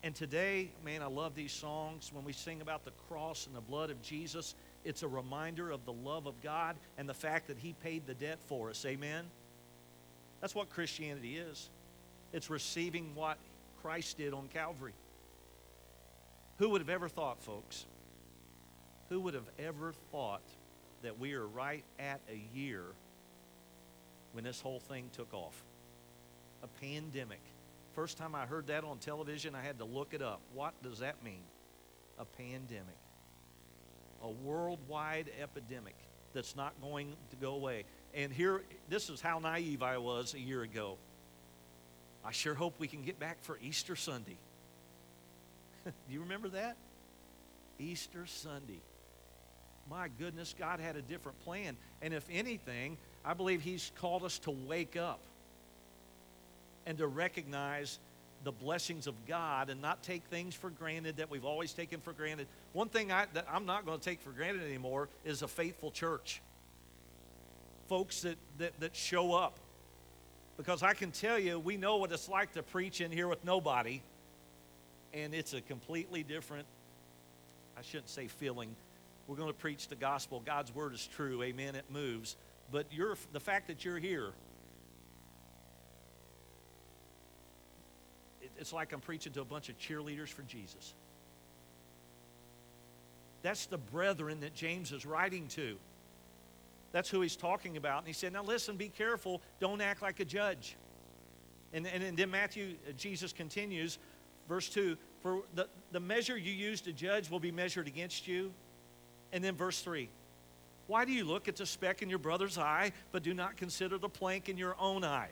And 0.04 0.16
today, 0.16 0.70
man, 0.84 1.02
I 1.02 1.08
love 1.08 1.36
these 1.36 1.52
songs. 1.52 2.12
When 2.14 2.24
we 2.24 2.34
sing 2.34 2.62
about 2.62 2.86
the 2.86 2.92
cross 3.10 3.48
and 3.48 3.56
the 3.56 3.62
blood 3.62 3.90
of 3.90 4.02
Jesus, 4.02 4.56
it's 4.84 5.04
a 5.04 5.08
reminder 5.08 5.72
of 5.72 5.86
the 5.86 5.94
love 5.94 6.28
of 6.28 6.42
God 6.42 6.76
and 6.98 7.10
the 7.10 7.14
fact 7.14 7.48
that 7.48 7.58
He 7.58 7.74
paid 7.84 8.06
the 8.06 8.14
debt 8.14 8.38
for 8.46 8.70
us. 8.70 8.86
Amen? 8.86 9.26
That's 10.42 10.54
what 10.54 10.70
Christianity 10.70 11.38
is 11.38 11.70
it's 12.34 12.50
receiving 12.50 13.16
what 13.16 13.38
Christ 13.86 14.18
did 14.18 14.34
on 14.34 14.48
Calvary. 14.48 14.96
Who 16.58 16.70
would 16.72 16.82
have 16.82 16.90
ever 16.90 17.08
thought, 17.08 17.44
folks? 17.44 17.86
Who 19.10 19.20
would 19.20 19.36
have 19.36 19.48
ever 19.60 19.94
thought 20.12 20.42
that 21.04 21.20
we 21.20 21.34
are 21.34 21.46
right 21.46 21.84
at 22.00 22.20
a 22.28 22.58
year 22.58 22.82
when 24.32 24.44
this 24.44 24.60
whole 24.60 24.80
thing 24.80 25.12
took 25.14 25.32
off? 25.36 25.62
A 26.64 26.68
pandemic. 26.82 27.42
First 27.94 28.18
time 28.18 28.34
I 28.34 28.48
heard 28.48 28.66
that 28.68 28.84
on 28.84 28.98
television, 28.98 29.54
I 29.54 29.62
had 29.62 29.78
to 29.78 29.86
look 29.86 30.16
it 30.16 30.22
up. 30.24 30.42
What 30.56 30.74
does 30.82 30.98
that 31.00 31.24
mean? 31.24 31.44
A 32.18 32.26
pandemic 32.26 32.98
a 34.24 34.30
worldwide 34.30 35.30
epidemic 35.40 35.96
that's 36.34 36.56
not 36.56 36.74
going 36.82 37.14
to 37.30 37.36
go 37.36 37.54
away. 37.54 37.84
And 38.14 38.32
here, 38.34 38.64
this 38.90 39.10
is 39.10 39.22
how 39.22 39.40
naive 39.40 39.84
I 39.84 40.00
was 40.00 40.34
a 40.34 40.40
year 40.40 40.64
ago. 40.64 40.98
I 42.26 42.32
sure 42.32 42.56
hope 42.56 42.74
we 42.80 42.88
can 42.88 43.04
get 43.04 43.20
back 43.20 43.38
for 43.44 43.60
Easter 43.62 43.96
Sunday. 43.96 44.38
Do 45.86 45.92
you 46.10 46.22
remember 46.22 46.50
that? 46.50 46.76
Easter 47.78 48.26
Sunday. 48.26 48.80
My 49.90 50.08
goodness, 50.18 50.56
God 50.58 50.80
had 50.80 50.96
a 50.96 51.02
different 51.02 51.40
plan. 51.42 51.78
And 52.02 52.14
if 52.14 52.26
anything, 52.32 52.98
I 53.24 53.36
believe 53.36 53.62
He's 53.62 53.92
called 54.00 54.24
us 54.24 54.40
to 54.40 54.52
wake 54.52 54.98
up 54.98 55.20
and 56.88 56.98
to 56.98 57.06
recognize 57.08 58.00
the 58.44 58.52
blessings 58.52 59.08
of 59.08 59.14
God 59.28 59.70
and 59.70 59.82
not 59.82 60.04
take 60.04 60.24
things 60.26 60.56
for 60.56 60.70
granted 60.70 61.18
that 61.18 61.30
we've 61.30 61.46
always 61.46 61.74
taken 61.74 62.00
for 62.00 62.14
granted. 62.14 62.48
One 62.74 62.90
thing 62.90 63.12
I, 63.12 63.26
that 63.34 63.48
I'm 63.52 63.66
not 63.66 63.86
going 63.86 64.00
to 64.00 64.04
take 64.04 64.22
for 64.22 64.32
granted 64.32 64.64
anymore 64.64 65.10
is 65.24 65.42
a 65.42 65.48
faithful 65.48 65.92
church. 65.92 66.42
Folks 67.88 68.22
that, 68.22 68.38
that, 68.58 68.80
that 68.80 68.96
show 68.96 69.34
up. 69.34 69.60
Because 70.58 70.84
I 70.84 70.94
can 70.94 71.12
tell 71.12 71.38
you, 71.38 71.60
we 71.60 71.78
know 71.78 71.98
what 71.98 72.12
it's 72.12 72.30
like 72.30 72.54
to 72.54 72.64
preach 72.64 73.02
in 73.02 73.12
here 73.12 73.28
with 73.28 73.44
nobody, 73.44 74.02
and 75.14 75.34
it's 75.34 75.54
a 75.54 75.62
completely 75.62 76.24
different, 76.24 76.66
I 77.78 77.82
shouldn't 77.82 78.10
say 78.10 78.28
feeling. 78.28 78.76
We're 79.28 79.36
going 79.36 79.52
to 79.52 79.58
preach 79.58 79.88
the 79.88 79.96
gospel. 79.96 80.42
God's 80.46 80.74
word 80.74 80.94
is 80.94 81.08
true. 81.08 81.42
Amen. 81.44 81.76
It 81.76 81.86
moves. 81.92 82.36
But 82.72 82.86
you're, 82.92 83.18
the 83.34 83.40
fact 83.40 83.68
that 83.68 83.84
you're 83.84 84.00
here 84.00 84.34
it's 88.58 88.74
like 88.74 88.94
I'm 88.94 89.00
preaching 89.00 89.34
to 89.34 89.42
a 89.42 89.46
bunch 89.46 89.70
of 89.70 89.78
cheerleaders 89.78 90.30
for 90.30 90.42
Jesus. 90.44 90.94
That's 93.42 93.66
the 93.68 93.78
brethren 93.78 94.40
that 94.42 94.56
James 94.56 94.92
is 94.92 95.06
writing 95.06 95.48
to. 95.50 95.78
That's 96.96 97.10
who 97.10 97.20
he's 97.20 97.36
talking 97.36 97.76
about. 97.76 97.98
And 97.98 98.08
he 98.08 98.14
said, 98.14 98.32
Now 98.32 98.44
listen, 98.44 98.78
be 98.78 98.88
careful. 98.88 99.42
Don't 99.60 99.82
act 99.82 100.02
like 100.02 100.22
a 100.22 100.26
judge. 100.26 100.78
And, 101.74 101.86
and, 101.86 102.02
and 102.02 102.16
then 102.16 102.32
Matthew, 102.32 102.76
uh, 102.88 102.94
Jesus 102.94 103.34
continues, 103.34 104.00
verse 104.48 104.70
2 104.70 104.96
For 105.22 105.42
the, 105.56 105.68
the 105.92 106.00
measure 106.00 106.38
you 106.38 106.54
use 106.54 106.80
to 106.80 106.94
judge 106.94 107.30
will 107.30 107.42
be 107.42 107.52
measured 107.52 107.90
against 107.90 108.30
you. 108.30 108.54
And 109.34 109.44
then 109.44 109.58
verse 109.58 109.82
3 109.82 110.08
Why 110.88 111.04
do 111.04 111.12
you 111.12 111.26
look 111.26 111.50
at 111.50 111.58
the 111.58 111.66
speck 111.66 112.02
in 112.02 112.10
your 112.10 112.18
brother's 112.18 112.58
eye, 112.58 112.94
but 113.12 113.24
do 113.24 113.34
not 113.34 113.58
consider 113.58 113.98
the 113.98 114.08
plank 114.08 114.48
in 114.48 114.58
your 114.58 114.78
own 114.80 115.04
eye? 115.04 115.32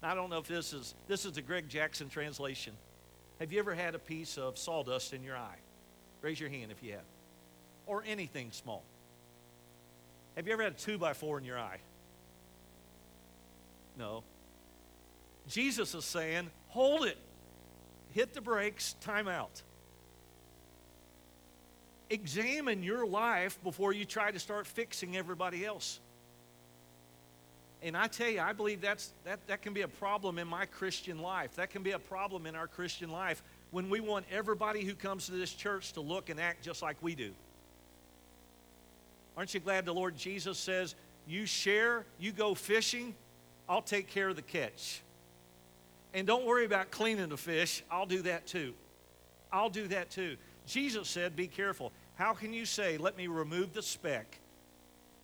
I 0.00 0.14
don't 0.14 0.30
know 0.30 0.38
if 0.38 0.46
this 0.46 0.72
is 0.72 0.94
this 1.08 1.24
is 1.24 1.32
the 1.32 1.42
Greg 1.42 1.68
Jackson 1.68 2.08
translation. 2.08 2.74
Have 3.40 3.52
you 3.52 3.58
ever 3.58 3.74
had 3.74 3.96
a 3.96 3.98
piece 3.98 4.38
of 4.38 4.58
sawdust 4.58 5.12
in 5.12 5.24
your 5.24 5.36
eye? 5.36 5.58
Raise 6.22 6.38
your 6.38 6.50
hand 6.50 6.70
if 6.70 6.84
you 6.84 6.92
have. 6.92 7.04
Or 7.86 8.04
anything 8.06 8.52
small. 8.52 8.84
Have 10.36 10.46
you 10.46 10.52
ever 10.52 10.62
had 10.62 10.72
a 10.72 10.76
two 10.76 10.98
by 10.98 11.14
four 11.14 11.38
in 11.38 11.44
your 11.44 11.58
eye? 11.58 11.80
No. 13.98 14.22
Jesus 15.48 15.94
is 15.94 16.04
saying, 16.04 16.50
hold 16.68 17.06
it. 17.06 17.16
Hit 18.12 18.34
the 18.34 18.40
brakes, 18.40 18.94
time 19.00 19.28
out. 19.28 19.62
Examine 22.10 22.82
your 22.82 23.06
life 23.06 23.58
before 23.64 23.92
you 23.92 24.04
try 24.04 24.30
to 24.30 24.38
start 24.38 24.66
fixing 24.66 25.16
everybody 25.16 25.64
else. 25.64 26.00
And 27.82 27.96
I 27.96 28.06
tell 28.06 28.28
you, 28.28 28.40
I 28.40 28.52
believe 28.52 28.80
that's, 28.80 29.12
that, 29.24 29.46
that 29.48 29.62
can 29.62 29.72
be 29.72 29.82
a 29.82 29.88
problem 29.88 30.38
in 30.38 30.46
my 30.46 30.66
Christian 30.66 31.18
life. 31.18 31.56
That 31.56 31.70
can 31.70 31.82
be 31.82 31.92
a 31.92 31.98
problem 31.98 32.46
in 32.46 32.54
our 32.54 32.66
Christian 32.66 33.10
life 33.10 33.42
when 33.70 33.90
we 33.90 34.00
want 34.00 34.26
everybody 34.30 34.84
who 34.84 34.94
comes 34.94 35.26
to 35.26 35.32
this 35.32 35.52
church 35.52 35.92
to 35.94 36.00
look 36.00 36.30
and 36.30 36.40
act 36.40 36.62
just 36.62 36.82
like 36.82 36.96
we 37.00 37.14
do. 37.14 37.32
Aren't 39.36 39.52
you 39.54 39.60
glad 39.60 39.84
the 39.84 39.92
Lord 39.92 40.16
Jesus 40.16 40.58
says, 40.58 40.94
you 41.26 41.44
share, 41.44 42.04
you 42.18 42.32
go 42.32 42.54
fishing, 42.54 43.14
I'll 43.68 43.82
take 43.82 44.08
care 44.08 44.28
of 44.28 44.36
the 44.36 44.42
catch. 44.42 45.02
And 46.14 46.26
don't 46.26 46.46
worry 46.46 46.64
about 46.64 46.90
cleaning 46.90 47.28
the 47.28 47.36
fish, 47.36 47.82
I'll 47.90 48.06
do 48.06 48.22
that 48.22 48.46
too. 48.46 48.74
I'll 49.52 49.70
do 49.70 49.88
that 49.88 50.10
too. 50.10 50.36
Jesus 50.66 51.08
said, 51.08 51.36
Be 51.36 51.46
careful. 51.46 51.92
How 52.14 52.32
can 52.32 52.52
you 52.52 52.64
say, 52.64 52.96
Let 52.96 53.16
me 53.16 53.26
remove 53.26 53.72
the 53.72 53.82
speck 53.82 54.38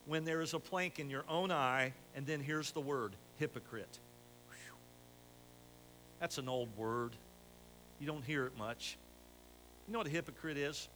when 0.06 0.24
there 0.24 0.40
is 0.40 0.54
a 0.54 0.58
plank 0.58 0.98
in 0.98 1.08
your 1.08 1.24
own 1.28 1.50
eye? 1.50 1.92
And 2.14 2.26
then 2.26 2.40
here's 2.40 2.72
the 2.72 2.80
word 2.80 3.12
hypocrite. 3.38 3.98
Whew. 4.48 4.76
That's 6.20 6.38
an 6.38 6.48
old 6.48 6.68
word. 6.76 7.12
You 8.00 8.06
don't 8.06 8.24
hear 8.24 8.46
it 8.46 8.56
much. 8.58 8.96
You 9.86 9.92
know 9.92 9.98
what 9.98 10.06
a 10.06 10.10
hypocrite 10.10 10.56
is? 10.56 10.88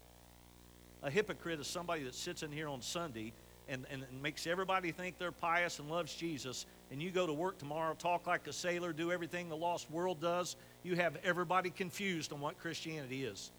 A 1.02 1.10
hypocrite 1.10 1.60
is 1.60 1.66
somebody 1.66 2.02
that 2.04 2.14
sits 2.14 2.42
in 2.42 2.50
here 2.50 2.68
on 2.68 2.80
Sunday 2.82 3.32
and, 3.68 3.86
and, 3.90 4.04
makes 4.22 4.46
everybody 4.46 4.92
think 4.92 5.18
they're 5.18 5.32
pious 5.32 5.78
and 5.78 5.90
loves 5.90 6.14
Jesus, 6.14 6.66
and 6.90 7.02
you 7.02 7.10
go 7.10 7.26
to 7.26 7.32
work 7.32 7.58
tomorrow, 7.58 7.94
talk 7.94 8.26
like 8.26 8.46
a 8.46 8.52
sailor, 8.52 8.92
do 8.92 9.10
everything 9.10 9.48
the 9.48 9.56
lost 9.56 9.90
world 9.90 10.20
does, 10.20 10.56
you 10.84 10.94
have 10.94 11.16
everybody 11.24 11.70
confused 11.70 12.32
on 12.32 12.40
what 12.40 12.58
Christianity 12.58 13.24
is. 13.24 13.50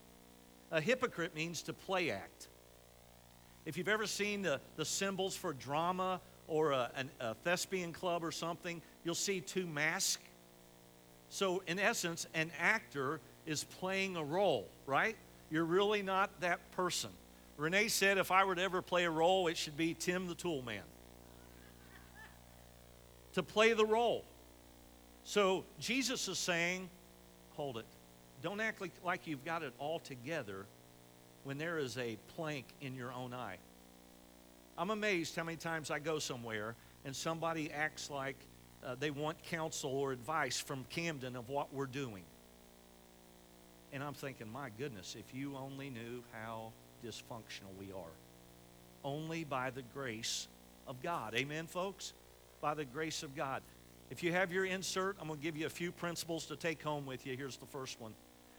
A 0.71 0.79
hypocrite 0.79 1.35
means 1.35 1.61
to 1.63 1.73
play 1.73 2.11
act. 2.11 2.47
If 3.65 3.77
you've 3.77 3.89
ever 3.89 4.07
seen 4.07 4.41
the, 4.43 4.61
the 4.77 4.85
symbols 4.85 5.35
for 5.35 5.51
drama 5.53 6.21
or 6.47 6.71
a, 6.71 6.89
an, 6.95 7.09
a 7.19 7.33
thespian 7.33 7.91
club 7.91 8.23
or 8.23 8.31
something, 8.31 8.81
you'll 9.03 9.15
see 9.15 9.41
two 9.41 9.67
masks. 9.67 10.23
So, 11.29 11.61
in 11.67 11.77
essence, 11.77 12.25
an 12.33 12.51
actor 12.57 13.19
is 13.45 13.65
playing 13.65 14.15
a 14.15 14.23
role, 14.23 14.69
right? 14.85 15.17
You're 15.51 15.65
really 15.65 16.01
not 16.01 16.39
that 16.39 16.71
person. 16.71 17.09
Renee 17.57 17.87
said 17.87 18.17
if 18.17 18.31
I 18.31 18.45
were 18.45 18.55
to 18.55 18.61
ever 18.61 18.81
play 18.81 19.05
a 19.05 19.09
role, 19.09 19.47
it 19.47 19.57
should 19.57 19.75
be 19.75 19.93
Tim 19.93 20.27
the 20.27 20.35
Tool 20.35 20.61
Man. 20.61 20.83
to 23.33 23.43
play 23.43 23.73
the 23.73 23.85
role. 23.85 24.23
So 25.23 25.63
Jesus 25.79 26.27
is 26.27 26.39
saying, 26.39 26.89
hold 27.55 27.77
it. 27.77 27.85
Don't 28.41 28.59
act 28.59 28.81
like, 29.03 29.27
you've 29.27 29.43
got 29.43 29.63
it 29.63 29.73
all 29.77 29.99
together 29.99 30.65
when 31.43 31.57
there 31.57 31.77
is 31.77 31.97
a 31.97 32.17
plank 32.35 32.65
in 32.81 32.95
your 32.95 33.11
own 33.11 33.33
eye. 33.33 33.57
I'm 34.77 34.91
amazed 34.91 35.35
how 35.35 35.43
many 35.43 35.57
times 35.57 35.91
I 35.91 35.99
go 35.99 36.19
somewhere 36.19 36.75
and 37.05 37.15
somebody 37.15 37.71
acts 37.71 38.09
like 38.09 38.35
uh, 38.85 38.95
they 38.99 39.11
want 39.11 39.41
counsel 39.43 39.91
or 39.91 40.11
advice 40.11 40.59
from 40.59 40.85
Camden 40.89 41.35
of 41.35 41.49
what 41.49 41.73
we're 41.73 41.87
doing. 41.87 42.23
And 43.91 44.03
I'm 44.03 44.13
thinking, 44.13 44.51
my 44.51 44.69
goodness, 44.77 45.15
if 45.17 45.35
you 45.35 45.55
only 45.57 45.89
knew 45.89 46.23
how 46.31 46.71
dysfunctional 47.05 47.75
we 47.79 47.91
are. 47.91 48.11
Only 49.03 49.43
by 49.43 49.69
the 49.69 49.83
grace 49.93 50.47
of 50.87 51.01
God. 51.01 51.35
Amen, 51.35 51.67
folks? 51.67 52.13
By 52.61 52.73
the 52.73 52.85
grace 52.85 53.23
of 53.23 53.35
God. 53.35 53.61
If 54.09 54.23
you 54.23 54.31
have 54.31 54.51
your 54.51 54.65
insert, 54.65 55.17
I'm 55.19 55.27
going 55.27 55.39
to 55.39 55.43
give 55.43 55.57
you 55.57 55.65
a 55.65 55.69
few 55.69 55.91
principles 55.91 56.45
to 56.45 56.55
take 56.55 56.81
home 56.81 57.05
with 57.05 57.25
you. 57.25 57.35
Here's 57.35 57.57
the 57.57 57.65
first 57.65 57.99
one. 57.99 58.13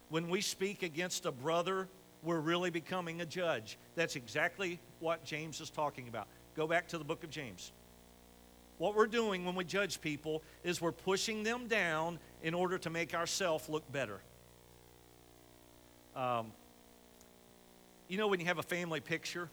When 0.09 0.29
we 0.29 0.41
speak 0.41 0.83
against 0.83 1.25
a 1.25 1.31
brother, 1.31 1.87
we're 2.23 2.39
really 2.39 2.69
becoming 2.69 3.21
a 3.21 3.25
judge. 3.25 3.77
That's 3.95 4.15
exactly 4.15 4.79
what 4.99 5.23
James 5.23 5.61
is 5.61 5.69
talking 5.69 6.07
about. 6.07 6.27
Go 6.55 6.67
back 6.67 6.87
to 6.89 6.97
the 6.97 7.03
book 7.03 7.23
of 7.23 7.29
James. 7.29 7.71
What 8.77 8.95
we're 8.95 9.07
doing 9.07 9.45
when 9.45 9.55
we 9.55 9.65
judge 9.65 10.01
people 10.01 10.41
is 10.63 10.81
we're 10.81 10.91
pushing 10.91 11.43
them 11.43 11.67
down 11.67 12.19
in 12.43 12.53
order 12.53 12.77
to 12.79 12.89
make 12.89 13.13
ourselves 13.13 13.67
look 13.69 13.89
better. 13.91 14.19
Um, 16.15 16.51
you 18.09 18.17
know 18.17 18.27
when 18.27 18.41
you 18.41 18.47
have 18.47 18.57
a 18.57 18.63
family 18.63 18.99
picture 18.99 19.49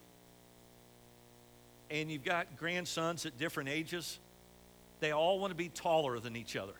and 1.90 2.10
you've 2.10 2.24
got 2.24 2.56
grandsons 2.56 3.24
at 3.26 3.38
different 3.38 3.68
ages, 3.68 4.18
they 4.98 5.12
all 5.12 5.38
want 5.38 5.52
to 5.52 5.56
be 5.56 5.68
taller 5.68 6.18
than 6.18 6.34
each 6.34 6.56
other. 6.56 6.72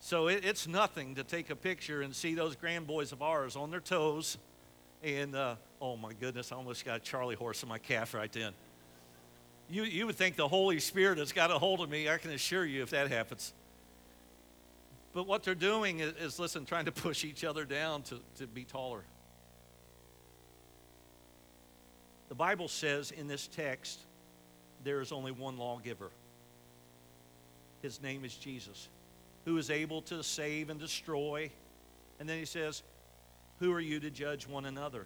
So 0.00 0.28
it, 0.28 0.44
it's 0.44 0.66
nothing 0.66 1.16
to 1.16 1.24
take 1.24 1.50
a 1.50 1.56
picture 1.56 2.02
and 2.02 2.14
see 2.14 2.34
those 2.34 2.56
grandboys 2.56 3.12
of 3.12 3.20
ours 3.20 3.56
on 3.56 3.70
their 3.70 3.80
toes. 3.80 4.38
And 5.02 5.34
uh, 5.34 5.56
oh 5.80 5.96
my 5.96 6.12
goodness, 6.12 6.52
I 6.52 6.56
almost 6.56 6.84
got 6.84 6.96
a 6.96 7.00
Charlie 7.00 7.34
horse 7.34 7.62
in 7.62 7.68
my 7.68 7.78
calf 7.78 8.14
right 8.14 8.32
then. 8.32 8.52
You, 9.68 9.82
you 9.82 10.06
would 10.06 10.16
think 10.16 10.36
the 10.36 10.48
Holy 10.48 10.80
Spirit 10.80 11.18
has 11.18 11.32
got 11.32 11.50
a 11.50 11.58
hold 11.58 11.80
of 11.80 11.90
me, 11.90 12.08
I 12.08 12.18
can 12.18 12.30
assure 12.30 12.64
you, 12.64 12.82
if 12.82 12.90
that 12.90 13.10
happens. 13.10 13.52
But 15.12 15.26
what 15.26 15.42
they're 15.42 15.54
doing 15.54 16.00
is, 16.00 16.14
is 16.14 16.38
listen, 16.38 16.64
trying 16.64 16.86
to 16.86 16.92
push 16.92 17.24
each 17.24 17.44
other 17.44 17.64
down 17.64 18.02
to, 18.04 18.20
to 18.38 18.46
be 18.46 18.64
taller. 18.64 19.02
The 22.32 22.36
Bible 22.36 22.68
says 22.68 23.10
in 23.10 23.28
this 23.28 23.46
text, 23.46 24.00
there 24.84 25.02
is 25.02 25.12
only 25.12 25.32
one 25.32 25.58
lawgiver. 25.58 26.08
His 27.82 28.00
name 28.00 28.24
is 28.24 28.34
Jesus, 28.34 28.88
who 29.44 29.58
is 29.58 29.68
able 29.68 30.00
to 30.00 30.22
save 30.22 30.70
and 30.70 30.80
destroy. 30.80 31.50
And 32.18 32.26
then 32.26 32.38
he 32.38 32.46
says, 32.46 32.82
Who 33.58 33.70
are 33.70 33.80
you 33.80 34.00
to 34.00 34.10
judge 34.10 34.48
one 34.48 34.64
another? 34.64 35.04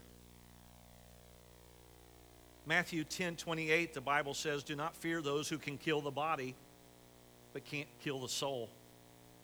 Matthew 2.65 3.03
10 3.03 3.35
28, 3.35 3.93
the 3.93 4.01
Bible 4.01 4.33
says, 4.33 4.62
Do 4.62 4.77
not 4.77 4.95
fear 4.95 5.21
those 5.21 5.49
who 5.49 5.59
can 5.59 5.79
kill 5.79 6.01
the 6.01 6.12
body, 6.12 6.55
but 7.53 7.65
can't 7.65 7.89
kill 8.05 8.21
the 8.21 8.29
soul, 8.29 8.71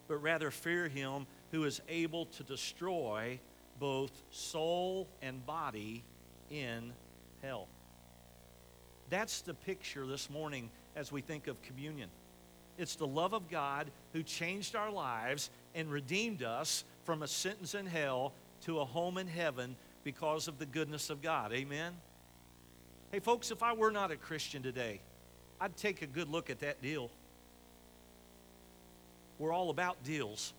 but 0.06 0.18
rather 0.18 0.52
fear 0.52 0.86
him 0.86 1.26
who 1.50 1.64
is 1.64 1.80
able 1.88 2.26
to 2.26 2.44
destroy 2.44 3.40
both 3.80 4.12
soul 4.30 5.08
and 5.20 5.44
body 5.44 6.04
in 6.48 6.92
hell. 7.42 7.68
That's 9.10 9.42
the 9.42 9.54
picture 9.54 10.06
this 10.06 10.30
morning 10.30 10.70
as 10.96 11.12
we 11.12 11.20
think 11.20 11.46
of 11.46 11.60
communion. 11.62 12.08
It's 12.78 12.94
the 12.94 13.06
love 13.06 13.34
of 13.34 13.50
God 13.50 13.90
who 14.12 14.22
changed 14.22 14.74
our 14.74 14.90
lives 14.90 15.50
and 15.74 15.90
redeemed 15.90 16.42
us 16.42 16.84
from 17.04 17.22
a 17.22 17.28
sentence 17.28 17.74
in 17.74 17.86
hell 17.86 18.32
to 18.62 18.80
a 18.80 18.84
home 18.84 19.18
in 19.18 19.26
heaven 19.26 19.76
because 20.04 20.48
of 20.48 20.58
the 20.58 20.66
goodness 20.66 21.10
of 21.10 21.20
God. 21.20 21.52
Amen? 21.52 21.92
Hey, 23.10 23.20
folks, 23.20 23.50
if 23.50 23.62
I 23.62 23.74
were 23.74 23.90
not 23.90 24.10
a 24.10 24.16
Christian 24.16 24.62
today, 24.62 25.00
I'd 25.60 25.76
take 25.76 26.02
a 26.02 26.06
good 26.06 26.28
look 26.28 26.48
at 26.48 26.60
that 26.60 26.80
deal. 26.80 27.10
We're 29.38 29.52
all 29.52 29.70
about 29.70 30.02
deals. 30.02 30.54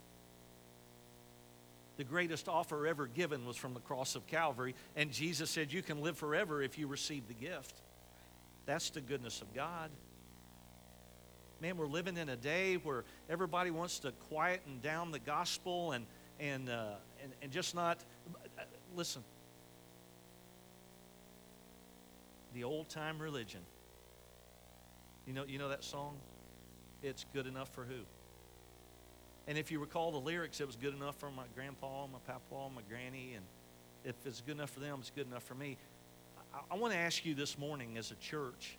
The 1.97 2.03
greatest 2.03 2.49
offer 2.49 2.87
ever 2.87 3.07
given 3.07 3.45
was 3.45 3.55
from 3.55 3.73
the 3.73 3.79
cross 3.79 4.15
of 4.15 4.25
Calvary, 4.25 4.73
and 4.95 5.11
Jesus 5.11 5.49
said, 5.49 5.71
You 5.71 5.83
can 5.83 6.01
live 6.01 6.17
forever 6.17 6.61
if 6.61 6.77
you 6.77 6.87
receive 6.87 7.27
the 7.27 7.33
gift. 7.33 7.81
That's 8.65 8.89
the 8.89 9.01
goodness 9.01 9.41
of 9.41 9.53
God. 9.53 9.91
Man, 11.61 11.77
we're 11.77 11.85
living 11.85 12.17
in 12.17 12.29
a 12.29 12.35
day 12.35 12.75
where 12.75 13.03
everybody 13.29 13.71
wants 13.71 13.99
to 13.99 14.11
quieten 14.29 14.79
down 14.81 15.11
the 15.11 15.19
gospel 15.19 15.91
and, 15.91 16.05
and, 16.39 16.69
uh, 16.69 16.95
and, 17.21 17.31
and 17.41 17.51
just 17.51 17.75
not. 17.75 17.99
Uh, 18.57 18.63
listen, 18.95 19.23
the 22.53 22.63
old 22.63 22.89
time 22.89 23.19
religion. 23.19 23.61
You 25.25 25.33
know, 25.33 25.45
you 25.45 25.57
know 25.57 25.69
that 25.69 25.83
song? 25.83 26.17
It's 27.01 27.25
good 27.33 27.47
enough 27.47 27.69
for 27.73 27.83
who? 27.83 28.01
And 29.47 29.57
if 29.57 29.71
you 29.71 29.79
recall 29.79 30.11
the 30.11 30.19
lyrics, 30.19 30.61
it 30.61 30.67
was 30.67 30.75
good 30.75 30.93
enough 30.93 31.15
for 31.17 31.29
my 31.29 31.43
grandpa, 31.55 32.07
my 32.07 32.19
papa, 32.25 32.69
my 32.73 32.81
granny, 32.87 33.33
and 33.35 33.45
if 34.05 34.15
it's 34.25 34.41
good 34.41 34.55
enough 34.55 34.69
for 34.69 34.79
them, 34.79 34.97
it's 34.99 35.09
good 35.09 35.27
enough 35.27 35.43
for 35.43 35.55
me. 35.55 35.77
I, 36.53 36.75
I 36.75 36.77
want 36.77 36.93
to 36.93 36.99
ask 36.99 37.25
you 37.25 37.33
this 37.35 37.57
morning 37.57 37.97
as 37.97 38.11
a 38.11 38.15
church 38.15 38.77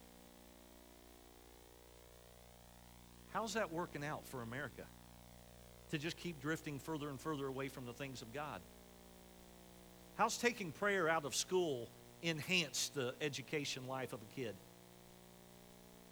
how's 3.33 3.55
that 3.55 3.73
working 3.73 4.05
out 4.05 4.27
for 4.27 4.43
America? 4.43 4.85
To 5.91 5.99
just 5.99 6.17
keep 6.17 6.41
drifting 6.41 6.79
further 6.79 7.11
and 7.11 7.21
further 7.21 7.47
away 7.47 7.69
from 7.69 7.85
the 7.85 7.93
things 7.93 8.23
of 8.23 8.33
God? 8.33 8.61
How's 10.17 10.39
taking 10.39 10.73
prayer 10.73 11.09
out 11.09 11.25
of 11.25 11.35
school 11.35 11.89
enhance 12.23 12.91
the 12.95 13.15
education 13.21 13.87
life 13.87 14.13
of 14.13 14.21
a 14.23 14.41
kid? 14.41 14.55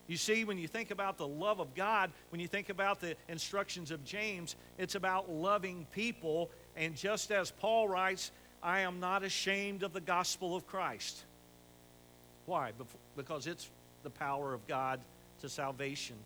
You 0.08 0.16
see, 0.16 0.44
when 0.44 0.58
you 0.58 0.68
think 0.68 0.90
about 0.90 1.16
the 1.16 1.26
love 1.26 1.60
of 1.60 1.74
God, 1.74 2.10
when 2.30 2.40
you 2.40 2.48
think 2.48 2.68
about 2.68 3.00
the 3.00 3.16
instructions 3.28 3.90
of 3.90 4.04
James, 4.04 4.56
it's 4.78 4.94
about 4.94 5.30
loving 5.30 5.86
people. 5.92 6.50
And 6.76 6.96
just 6.96 7.30
as 7.30 7.50
Paul 7.50 7.88
writes, 7.88 8.32
I 8.62 8.80
am 8.80 9.00
not 9.00 9.22
ashamed 9.22 9.82
of 9.82 9.92
the 9.92 10.00
gospel 10.00 10.56
of 10.56 10.66
Christ. 10.66 11.24
Why? 12.46 12.72
Because 13.16 13.46
it's 13.46 13.70
the 14.02 14.10
power 14.10 14.52
of 14.52 14.66
God 14.66 15.00
to 15.40 15.48
salvation 15.48 16.16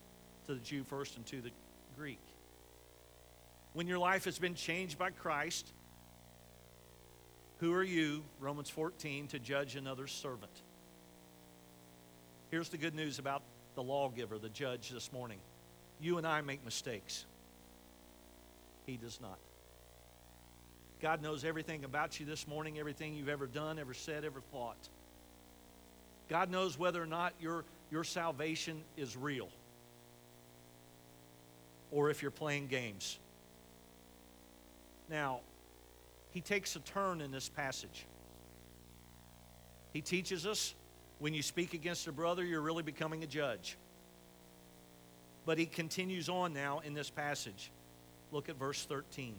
to 0.46 0.54
the 0.54 0.60
Jew 0.60 0.84
first 0.84 1.16
and 1.16 1.26
to 1.26 1.40
the 1.40 1.50
Greek. 1.98 2.20
When 3.74 3.86
your 3.86 3.98
life 3.98 4.24
has 4.24 4.38
been 4.38 4.54
changed 4.54 4.98
by 4.98 5.10
Christ, 5.10 5.70
who 7.58 7.72
are 7.74 7.82
you, 7.82 8.22
Romans 8.40 8.70
14, 8.70 9.28
to 9.28 9.38
judge 9.38 9.76
another's 9.76 10.12
servant? 10.12 10.52
Here's 12.50 12.68
the 12.68 12.78
good 12.78 12.94
news 12.94 13.18
about 13.18 13.42
the 13.76 13.82
lawgiver, 13.82 14.38
the 14.38 14.48
judge 14.48 14.90
this 14.90 15.12
morning. 15.12 15.38
You 16.00 16.18
and 16.18 16.26
I 16.26 16.40
make 16.40 16.64
mistakes. 16.64 17.24
He 18.86 18.96
does 18.96 19.20
not. 19.20 19.38
God 21.00 21.22
knows 21.22 21.44
everything 21.44 21.84
about 21.84 22.18
you 22.18 22.26
this 22.26 22.48
morning, 22.48 22.78
everything 22.78 23.14
you've 23.14 23.28
ever 23.28 23.46
done, 23.46 23.78
ever 23.78 23.94
said, 23.94 24.24
ever 24.24 24.40
thought. 24.52 24.88
God 26.28 26.50
knows 26.50 26.78
whether 26.78 27.00
or 27.00 27.06
not 27.06 27.34
you're 27.40 27.64
your 27.90 28.02
salvation 28.02 28.82
is 28.96 29.16
real 29.16 29.48
or 31.92 32.10
if 32.10 32.22
you're 32.22 32.30
playing 32.30 32.66
games. 32.66 33.18
Now, 35.08 35.40
he 36.30 36.40
takes 36.40 36.74
a 36.74 36.80
turn 36.80 37.20
in 37.20 37.30
this 37.30 37.48
passage. 37.48 38.06
He 39.92 40.00
teaches 40.00 40.46
us 40.46 40.74
when 41.18 41.34
you 41.34 41.42
speak 41.42 41.74
against 41.74 42.06
a 42.06 42.12
brother, 42.12 42.44
you're 42.44 42.60
really 42.60 42.82
becoming 42.82 43.22
a 43.22 43.26
judge. 43.26 43.76
But 45.44 45.58
he 45.58 45.66
continues 45.66 46.28
on 46.28 46.52
now 46.52 46.80
in 46.80 46.92
this 46.92 47.08
passage. 47.08 47.70
Look 48.32 48.48
at 48.48 48.56
verse 48.56 48.84
13. 48.84 49.34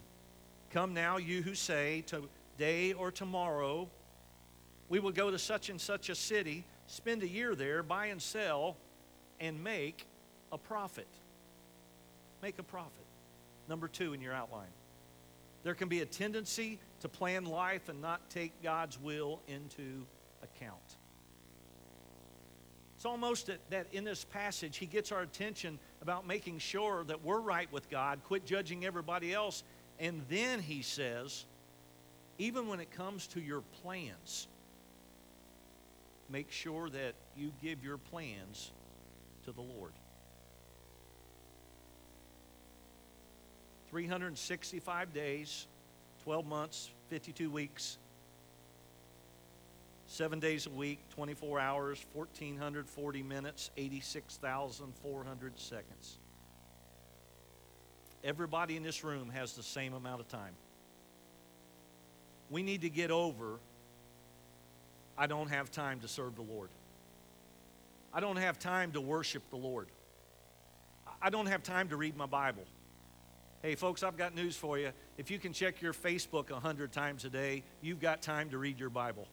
Come 0.71 0.93
now, 0.93 1.17
you 1.17 1.41
who 1.41 1.53
say, 1.53 2.03
Today 2.07 2.93
or 2.93 3.11
tomorrow, 3.11 3.89
we 4.89 4.99
will 4.99 5.11
go 5.11 5.29
to 5.29 5.37
such 5.37 5.69
and 5.69 5.79
such 5.79 6.09
a 6.09 6.15
city, 6.15 6.63
spend 6.87 7.23
a 7.23 7.27
year 7.27 7.55
there, 7.55 7.83
buy 7.83 8.07
and 8.07 8.21
sell, 8.21 8.77
and 9.39 9.63
make 9.63 10.05
a 10.51 10.57
profit. 10.57 11.07
Make 12.41 12.57
a 12.59 12.63
profit. 12.63 12.91
Number 13.67 13.87
two 13.87 14.13
in 14.13 14.21
your 14.21 14.33
outline. 14.33 14.69
There 15.63 15.75
can 15.75 15.89
be 15.89 15.99
a 16.01 16.05
tendency 16.05 16.79
to 17.01 17.09
plan 17.09 17.45
life 17.45 17.89
and 17.89 18.01
not 18.01 18.29
take 18.29 18.63
God's 18.63 18.99
will 18.99 19.41
into 19.47 20.05
account. 20.41 20.95
It's 22.97 23.05
almost 23.05 23.51
that 23.69 23.87
in 23.91 24.03
this 24.03 24.25
passage, 24.25 24.77
he 24.77 24.87
gets 24.87 25.11
our 25.11 25.21
attention 25.21 25.77
about 26.01 26.25
making 26.25 26.57
sure 26.57 27.03
that 27.03 27.23
we're 27.23 27.39
right 27.39 27.71
with 27.71 27.91
God, 27.91 28.21
quit 28.23 28.43
judging 28.43 28.85
everybody 28.85 29.31
else, 29.31 29.63
and 29.99 30.23
then 30.29 30.59
he 30.59 30.81
says, 30.81 31.45
even 32.39 32.67
when 32.67 32.79
it 32.79 32.89
comes 32.89 33.27
to 33.27 33.39
your 33.39 33.61
plans, 33.83 34.47
make 36.27 36.51
sure 36.51 36.89
that 36.89 37.13
you 37.37 37.51
give 37.61 37.83
your 37.83 37.99
plans 37.99 38.71
to 39.45 39.51
the 39.51 39.61
Lord. 39.61 39.91
365 43.91 45.13
days, 45.13 45.67
12 46.23 46.47
months, 46.47 46.89
52 47.09 47.51
weeks, 47.51 47.99
seven 50.07 50.39
days 50.39 50.65
a 50.65 50.69
week, 50.69 50.99
24 51.11 51.59
hours, 51.59 52.05
1,440 52.13 53.23
minutes, 53.23 53.69
86,400 53.77 55.59
seconds. 55.59 56.17
Everybody 58.23 58.75
in 58.75 58.83
this 58.83 59.03
room 59.03 59.29
has 59.29 59.53
the 59.53 59.63
same 59.63 59.93
amount 59.93 60.21
of 60.21 60.27
time. 60.27 60.53
We 62.49 62.63
need 62.63 62.81
to 62.81 62.89
get 62.89 63.11
over 63.11 63.59
I 65.17 65.25
don't 65.25 65.49
have 65.49 65.71
time 65.71 65.99
to 66.01 66.07
serve 66.07 66.35
the 66.35 66.43
Lord. 66.43 66.69
I 68.13 68.19
don't 68.19 68.37
have 68.37 68.59
time 68.59 68.91
to 68.91 69.01
worship 69.01 69.49
the 69.49 69.57
Lord. 69.57 69.87
I 71.21 71.29
don't 71.31 71.47
have 71.47 71.63
time 71.63 71.89
to 71.89 71.97
read 71.97 72.15
my 72.15 72.27
Bible. 72.27 72.63
Hey, 73.63 73.73
folks, 73.73 74.03
I've 74.03 74.17
got 74.17 74.35
news 74.35 74.55
for 74.55 74.77
you. 74.77 74.91
If 75.17 75.31
you 75.31 75.39
can 75.39 75.53
check 75.53 75.81
your 75.81 75.93
Facebook 75.93 76.51
100 76.51 76.91
times 76.91 77.25
a 77.25 77.29
day, 77.29 77.63
you've 77.81 77.99
got 77.99 78.21
time 78.21 78.51
to 78.51 78.59
read 78.59 78.79
your 78.79 78.91
Bible. 78.91 79.27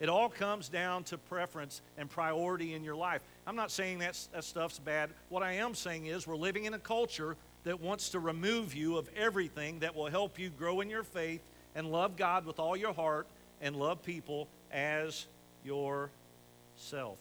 It 0.00 0.08
all 0.08 0.28
comes 0.28 0.68
down 0.68 1.04
to 1.04 1.18
preference 1.18 1.80
and 1.96 2.10
priority 2.10 2.74
in 2.74 2.82
your 2.82 2.96
life. 2.96 3.22
I'm 3.46 3.56
not 3.56 3.70
saying 3.70 4.00
that, 4.00 4.18
that 4.32 4.44
stuff's 4.44 4.78
bad. 4.78 5.10
What 5.28 5.42
I 5.42 5.52
am 5.52 5.74
saying 5.74 6.06
is 6.06 6.26
we're 6.26 6.36
living 6.36 6.64
in 6.64 6.74
a 6.74 6.78
culture 6.78 7.36
that 7.62 7.80
wants 7.80 8.10
to 8.10 8.18
remove 8.18 8.74
you 8.74 8.98
of 8.98 9.08
everything 9.16 9.78
that 9.80 9.94
will 9.94 10.10
help 10.10 10.38
you 10.38 10.50
grow 10.50 10.80
in 10.80 10.90
your 10.90 11.04
faith 11.04 11.40
and 11.74 11.90
love 11.90 12.16
God 12.16 12.44
with 12.44 12.58
all 12.58 12.76
your 12.76 12.92
heart 12.92 13.26
and 13.60 13.76
love 13.76 14.02
people 14.02 14.48
as 14.70 15.26
yourself. 15.64 17.18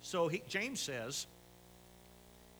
So 0.00 0.28
he, 0.28 0.42
James 0.48 0.80
says 0.80 1.26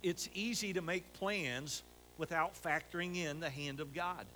it's 0.03 0.29
easy 0.35 0.72
to 0.72 0.83
make 0.83 1.12
plans 1.14 1.83
without 2.18 2.61
factoring 2.61 3.16
in 3.16 3.40
the 3.40 3.51
hand 3.51 3.81
of 3.81 3.94
God. 3.94 4.27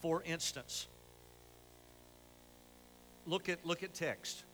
For 0.00 0.22
instance, 0.24 0.88
look 3.26 3.48
at, 3.48 3.64
look 3.64 3.82
at 3.82 3.94
text. 3.94 4.44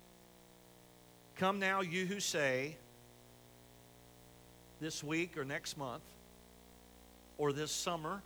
Come 1.36 1.58
now, 1.58 1.80
you 1.80 2.06
who 2.06 2.20
say, 2.20 2.76
this 4.80 5.02
week 5.02 5.36
or 5.36 5.44
next 5.44 5.76
month, 5.76 6.02
or 7.36 7.52
this 7.52 7.70
summer, 7.70 8.22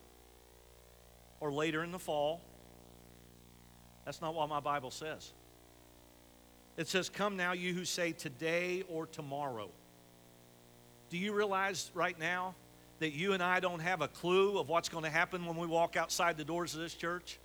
or 1.41 1.53
later 1.53 1.83
in 1.83 1.93
the 1.93 1.99
fall. 1.99 2.41
That's 4.05 4.21
not 4.21 4.35
what 4.35 4.49
my 4.49 4.61
Bible 4.61 4.91
says. 4.91 5.33
It 6.77 6.89
says, 6.89 7.09
Come 7.09 7.37
now, 7.37 7.53
you 7.53 7.75
who 7.75 7.85
say 7.85 8.13
today 8.13 8.85
or 8.89 9.07
tomorrow. 9.07 9.69
Do 11.11 11.19
you 11.19 11.35
realize 11.35 11.91
right 11.95 12.19
now 12.19 12.55
that 13.01 13.13
you 13.13 13.35
and 13.35 13.43
I 13.43 13.61
don't 13.61 13.81
have 13.81 14.01
a 14.01 14.09
clue 14.09 14.59
of 14.59 14.69
what's 14.69 14.89
going 14.89 15.05
to 15.05 15.11
happen 15.11 15.45
when 15.45 15.57
we 15.57 15.67
walk 15.67 15.97
outside 15.97 16.37
the 16.37 16.45
doors 16.45 16.75
of 16.75 16.81
this 16.81 16.95
church? 16.95 17.39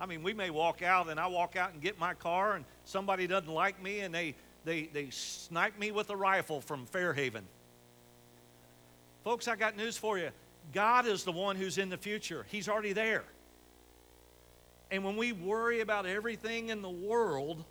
I 0.00 0.06
mean, 0.06 0.22
we 0.22 0.32
may 0.32 0.50
walk 0.50 0.82
out 0.82 1.08
and 1.08 1.18
I 1.18 1.26
walk 1.26 1.56
out 1.56 1.72
and 1.72 1.82
get 1.82 1.98
my 1.98 2.14
car 2.14 2.54
and 2.54 2.64
somebody 2.84 3.26
doesn't 3.26 3.52
like 3.52 3.82
me 3.82 4.00
and 4.00 4.14
they, 4.14 4.34
they, 4.64 4.84
they 4.92 5.10
snipe 5.10 5.78
me 5.78 5.90
with 5.90 6.10
a 6.10 6.16
rifle 6.16 6.60
from 6.60 6.86
Fairhaven. 6.86 7.44
Folks, 9.24 9.48
I 9.48 9.56
got 9.56 9.76
news 9.76 9.98
for 9.98 10.18
you. 10.18 10.30
God 10.72 11.06
is 11.06 11.24
the 11.24 11.32
one 11.32 11.56
who's 11.56 11.78
in 11.78 11.88
the 11.88 11.96
future, 11.96 12.46
He's 12.48 12.68
already 12.68 12.92
there. 12.92 13.24
And 14.90 15.04
when 15.04 15.16
we 15.16 15.32
worry 15.32 15.80
about 15.80 16.06
everything 16.06 16.70
in 16.70 16.80
the 16.80 16.88
world, 16.88 17.62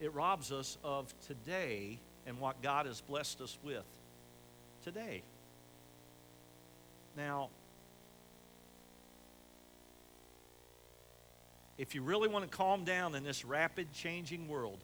it 0.00 0.14
robs 0.14 0.50
us 0.50 0.78
of 0.82 1.12
today 1.26 1.98
and 2.26 2.38
what 2.38 2.62
God 2.62 2.86
has 2.86 3.00
blessed 3.00 3.40
us 3.40 3.58
with 3.62 3.84
today. 4.82 5.22
Now, 7.16 7.50
if 11.82 11.96
you 11.96 12.02
really 12.02 12.28
want 12.28 12.48
to 12.48 12.56
calm 12.56 12.84
down 12.84 13.16
in 13.16 13.24
this 13.24 13.44
rapid 13.44 13.92
changing 13.92 14.46
world, 14.46 14.78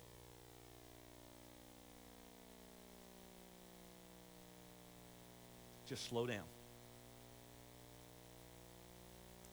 just 5.88 6.08
slow 6.08 6.26
down 6.26 6.42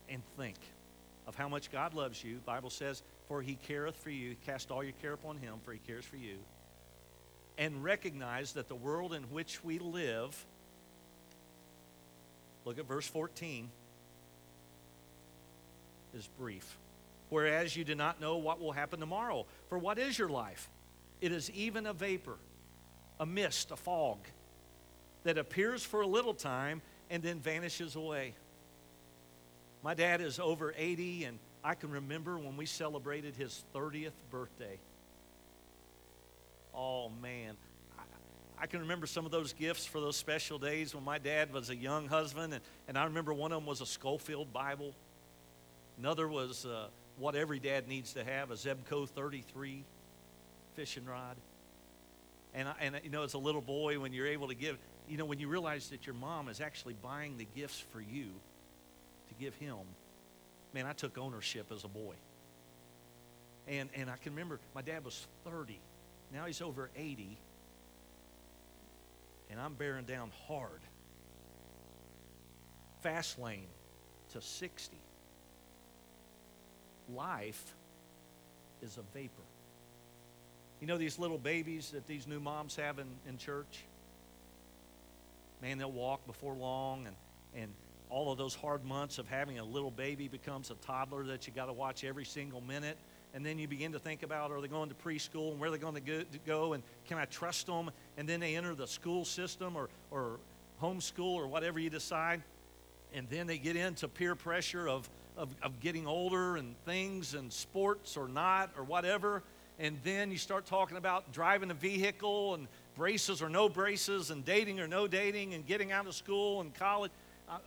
and 0.08 0.20
think 0.36 0.56
of 1.28 1.36
how 1.36 1.48
much 1.48 1.70
God 1.70 1.94
loves 1.94 2.24
you. 2.24 2.38
Bible 2.44 2.68
says, 2.68 3.04
"For 3.28 3.40
he 3.42 3.54
careth 3.54 3.96
for 3.96 4.10
you, 4.10 4.34
cast 4.44 4.72
all 4.72 4.82
your 4.82 4.94
care 4.94 5.12
upon 5.12 5.38
him, 5.38 5.60
for 5.60 5.72
he 5.72 5.78
cares 5.78 6.04
for 6.04 6.16
you." 6.16 6.44
And 7.56 7.84
recognize 7.84 8.54
that 8.54 8.66
the 8.66 8.74
world 8.74 9.14
in 9.14 9.22
which 9.30 9.62
we 9.62 9.78
live 9.78 10.44
Look 12.64 12.80
at 12.80 12.84
verse 12.84 13.06
14 13.06 13.70
is 16.12 16.26
brief. 16.36 16.76
Whereas 17.28 17.76
you 17.76 17.84
do 17.84 17.94
not 17.94 18.20
know 18.20 18.36
what 18.36 18.60
will 18.60 18.72
happen 18.72 19.00
tomorrow. 19.00 19.46
For 19.68 19.78
what 19.78 19.98
is 19.98 20.18
your 20.18 20.28
life? 20.28 20.68
It 21.20 21.32
is 21.32 21.50
even 21.50 21.86
a 21.86 21.92
vapor, 21.92 22.36
a 23.18 23.26
mist, 23.26 23.70
a 23.70 23.76
fog 23.76 24.18
that 25.24 25.38
appears 25.38 25.84
for 25.84 26.02
a 26.02 26.06
little 26.06 26.34
time 26.34 26.82
and 27.10 27.22
then 27.22 27.40
vanishes 27.40 27.96
away. 27.96 28.34
My 29.82 29.94
dad 29.94 30.20
is 30.20 30.38
over 30.38 30.74
80, 30.76 31.24
and 31.24 31.38
I 31.62 31.74
can 31.74 31.90
remember 31.90 32.38
when 32.38 32.56
we 32.56 32.66
celebrated 32.66 33.36
his 33.36 33.64
30th 33.74 34.12
birthday. 34.30 34.78
Oh, 36.74 37.10
man. 37.22 37.56
I 38.58 38.66
can 38.66 38.80
remember 38.80 39.06
some 39.06 39.26
of 39.26 39.30
those 39.30 39.52
gifts 39.52 39.84
for 39.84 40.00
those 40.00 40.16
special 40.16 40.58
days 40.58 40.94
when 40.94 41.04
my 41.04 41.18
dad 41.18 41.52
was 41.52 41.68
a 41.68 41.76
young 41.76 42.08
husband, 42.08 42.54
and, 42.54 42.62
and 42.88 42.96
I 42.96 43.04
remember 43.04 43.34
one 43.34 43.52
of 43.52 43.58
them 43.60 43.66
was 43.66 43.80
a 43.80 43.86
Scofield 43.86 44.52
Bible. 44.52 44.94
Another 45.98 46.26
was 46.26 46.64
uh, 46.64 46.88
what 47.18 47.34
every 47.34 47.58
dad 47.58 47.88
needs 47.88 48.12
to 48.14 48.24
have 48.24 48.50
a 48.50 48.54
Zebco 48.54 49.08
33 49.08 49.84
fishing 50.74 51.04
rod. 51.06 51.36
And, 52.54 52.68
and, 52.80 53.00
you 53.04 53.10
know, 53.10 53.22
as 53.22 53.34
a 53.34 53.38
little 53.38 53.60
boy, 53.60 53.98
when 53.98 54.12
you're 54.12 54.26
able 54.26 54.48
to 54.48 54.54
give, 54.54 54.78
you 55.08 55.16
know, 55.16 55.24
when 55.24 55.38
you 55.38 55.48
realize 55.48 55.88
that 55.90 56.06
your 56.06 56.14
mom 56.14 56.48
is 56.48 56.60
actually 56.60 56.94
buying 57.02 57.36
the 57.36 57.46
gifts 57.54 57.82
for 57.92 58.00
you, 58.00 58.30
to 59.28 59.34
give 59.40 59.54
him, 59.54 59.76
man, 60.72 60.86
I 60.86 60.92
took 60.92 61.18
ownership 61.18 61.66
as 61.72 61.84
a 61.84 61.88
boy. 61.88 62.14
And, 63.68 63.88
and 63.94 64.08
I 64.08 64.16
can 64.16 64.32
remember 64.32 64.60
my 64.74 64.82
dad 64.82 65.04
was 65.04 65.26
30. 65.44 65.78
Now 66.32 66.44
he's 66.46 66.60
over 66.60 66.90
80. 66.96 67.36
And 69.50 69.60
I'm 69.60 69.74
bearing 69.74 70.04
down 70.04 70.30
hard. 70.48 70.80
Fast 73.02 73.38
lane 73.38 73.66
to 74.32 74.40
60. 74.40 74.96
Life 77.14 77.74
is 78.82 78.98
a 78.98 79.02
vapor. 79.16 79.42
You 80.80 80.86
know 80.86 80.98
these 80.98 81.18
little 81.18 81.38
babies 81.38 81.90
that 81.92 82.06
these 82.06 82.26
new 82.26 82.40
moms 82.40 82.76
have 82.76 82.98
in, 82.98 83.06
in 83.28 83.38
church? 83.38 83.84
Man, 85.62 85.78
they'll 85.78 85.90
walk 85.90 86.26
before 86.26 86.54
long 86.54 87.06
and, 87.06 87.16
and 87.54 87.72
all 88.10 88.30
of 88.30 88.38
those 88.38 88.54
hard 88.54 88.84
months 88.84 89.18
of 89.18 89.26
having 89.26 89.58
a 89.58 89.64
little 89.64 89.90
baby 89.90 90.28
becomes 90.28 90.70
a 90.70 90.74
toddler 90.74 91.24
that 91.24 91.46
you 91.46 91.52
got 91.52 91.66
to 91.66 91.72
watch 91.72 92.04
every 92.04 92.24
single 92.24 92.60
minute. 92.60 92.96
and 93.34 93.44
then 93.44 93.58
you 93.58 93.66
begin 93.66 93.92
to 93.92 93.98
think 93.98 94.22
about 94.22 94.50
are 94.50 94.60
they 94.60 94.68
going 94.68 94.88
to 94.88 94.94
preschool 94.94 95.50
and 95.50 95.60
where 95.60 95.70
they're 95.70 95.78
going 95.78 95.94
to 95.94 96.24
go, 96.46 96.72
and 96.72 96.82
can 97.06 97.18
I 97.18 97.24
trust 97.24 97.66
them? 97.66 97.90
And 98.16 98.28
then 98.28 98.40
they 98.40 98.56
enter 98.56 98.74
the 98.74 98.86
school 98.86 99.24
system 99.24 99.76
or, 99.76 99.88
or 100.10 100.38
homeschool 100.82 101.34
or 101.34 101.46
whatever 101.46 101.78
you 101.78 101.90
decide. 101.90 102.42
And 103.16 103.28
then 103.30 103.46
they 103.46 103.56
get 103.56 103.74
into 103.74 104.06
peer 104.08 104.34
pressure 104.34 104.86
of, 104.88 105.08
of, 105.36 105.48
of 105.62 105.80
getting 105.80 106.06
older 106.06 106.56
and 106.56 106.76
things 106.84 107.34
and 107.34 107.50
sports 107.52 108.16
or 108.16 108.28
not 108.28 108.70
or 108.76 108.84
whatever. 108.84 109.42
And 109.78 109.98
then 110.04 110.30
you 110.30 110.36
start 110.36 110.66
talking 110.66 110.98
about 110.98 111.32
driving 111.32 111.70
a 111.70 111.74
vehicle 111.74 112.54
and 112.54 112.68
braces 112.94 113.40
or 113.40 113.48
no 113.48 113.68
braces 113.68 114.30
and 114.30 114.44
dating 114.44 114.80
or 114.80 114.86
no 114.86 115.08
dating 115.08 115.54
and 115.54 115.66
getting 115.66 115.92
out 115.92 116.06
of 116.06 116.14
school 116.14 116.60
and 116.60 116.74
college. 116.74 117.10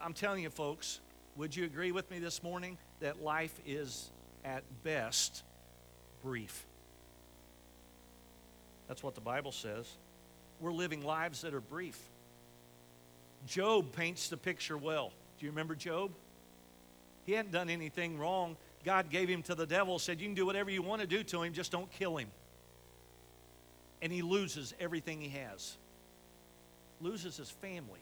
I'm 0.01 0.13
telling 0.13 0.43
you, 0.43 0.51
folks, 0.51 0.99
would 1.35 1.55
you 1.55 1.65
agree 1.65 1.91
with 1.91 2.09
me 2.11 2.19
this 2.19 2.43
morning 2.43 2.77
that 2.99 3.23
life 3.23 3.59
is 3.65 4.11
at 4.45 4.63
best 4.83 5.43
brief. 6.23 6.65
That's 8.87 9.03
what 9.03 9.15
the 9.15 9.21
Bible 9.21 9.51
says. 9.51 9.87
We're 10.59 10.73
living 10.73 11.03
lives 11.03 11.41
that 11.41 11.53
are 11.53 11.61
brief. 11.61 11.97
Job 13.47 13.93
paints 13.93 14.29
the 14.29 14.37
picture 14.37 14.77
well. 14.77 15.11
Do 15.39 15.45
you 15.45 15.51
remember 15.51 15.75
Job? 15.75 16.11
He 17.25 17.33
hadn't 17.33 17.51
done 17.51 17.69
anything 17.69 18.17
wrong. 18.17 18.57
God 18.85 19.09
gave 19.09 19.29
him 19.29 19.41
to 19.43 19.55
the 19.55 19.65
devil, 19.65 19.99
said, 19.99 20.19
You 20.19 20.27
can 20.27 20.35
do 20.35 20.45
whatever 20.45 20.69
you 20.69 20.81
want 20.81 21.01
to 21.01 21.07
do 21.07 21.23
to 21.23 21.43
him, 21.43 21.53
just 21.53 21.71
don't 21.71 21.91
kill 21.91 22.17
him. 22.17 22.29
And 24.01 24.11
he 24.11 24.21
loses 24.21 24.73
everything 24.79 25.21
he 25.21 25.29
has, 25.29 25.77
loses 27.01 27.37
his 27.37 27.49
family. 27.49 27.99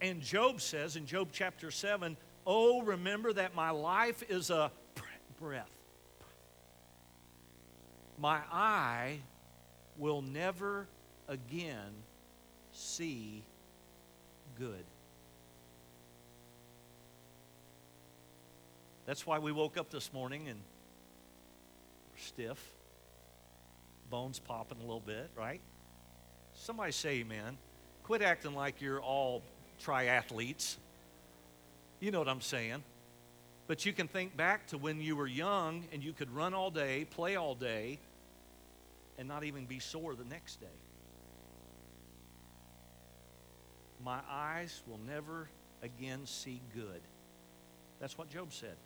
And 0.00 0.20
Job 0.20 0.60
says 0.60 0.96
in 0.96 1.06
Job 1.06 1.28
chapter 1.32 1.70
7, 1.70 2.16
Oh, 2.46 2.82
remember 2.82 3.32
that 3.32 3.54
my 3.54 3.70
life 3.70 4.22
is 4.28 4.50
a 4.50 4.70
breath 5.40 5.70
my 8.18 8.40
eye 8.50 9.18
will 9.98 10.22
never 10.22 10.86
again 11.28 11.92
see 12.72 13.42
good. 14.58 14.84
That's 19.06 19.26
why 19.26 19.38
we 19.38 19.52
woke 19.52 19.76
up 19.76 19.90
this 19.90 20.12
morning 20.12 20.48
and 20.48 20.58
we're 22.12 22.22
stiff, 22.22 22.58
bones 24.10 24.38
popping 24.38 24.78
a 24.78 24.82
little 24.82 25.02
bit, 25.04 25.30
right? 25.36 25.60
Somebody 26.54 26.92
say 26.92 27.20
amen. 27.20 27.58
Quit 28.04 28.22
acting 28.22 28.54
like 28.54 28.80
you're 28.80 29.00
all 29.00 29.42
triathletes. 29.84 30.76
You 32.00 32.10
know 32.10 32.18
what 32.18 32.28
I'm 32.28 32.40
saying. 32.40 32.82
But 33.66 33.86
you 33.86 33.92
can 33.92 34.08
think 34.08 34.36
back 34.36 34.66
to 34.68 34.78
when 34.78 35.00
you 35.00 35.16
were 35.16 35.26
young 35.26 35.84
and 35.92 36.02
you 36.02 36.12
could 36.12 36.34
run 36.34 36.54
all 36.54 36.70
day, 36.70 37.06
play 37.10 37.36
all 37.36 37.54
day, 37.54 37.98
and 39.18 39.28
not 39.28 39.44
even 39.44 39.64
be 39.64 39.78
sore 39.78 40.14
the 40.14 40.24
next 40.24 40.60
day. 40.60 40.66
My 44.04 44.20
eyes 44.30 44.82
will 44.86 45.00
never 45.06 45.48
again 45.82 46.26
see 46.26 46.60
good. 46.74 47.00
That's 48.00 48.18
what 48.18 48.28
Job 48.28 48.52
said. 48.52 48.76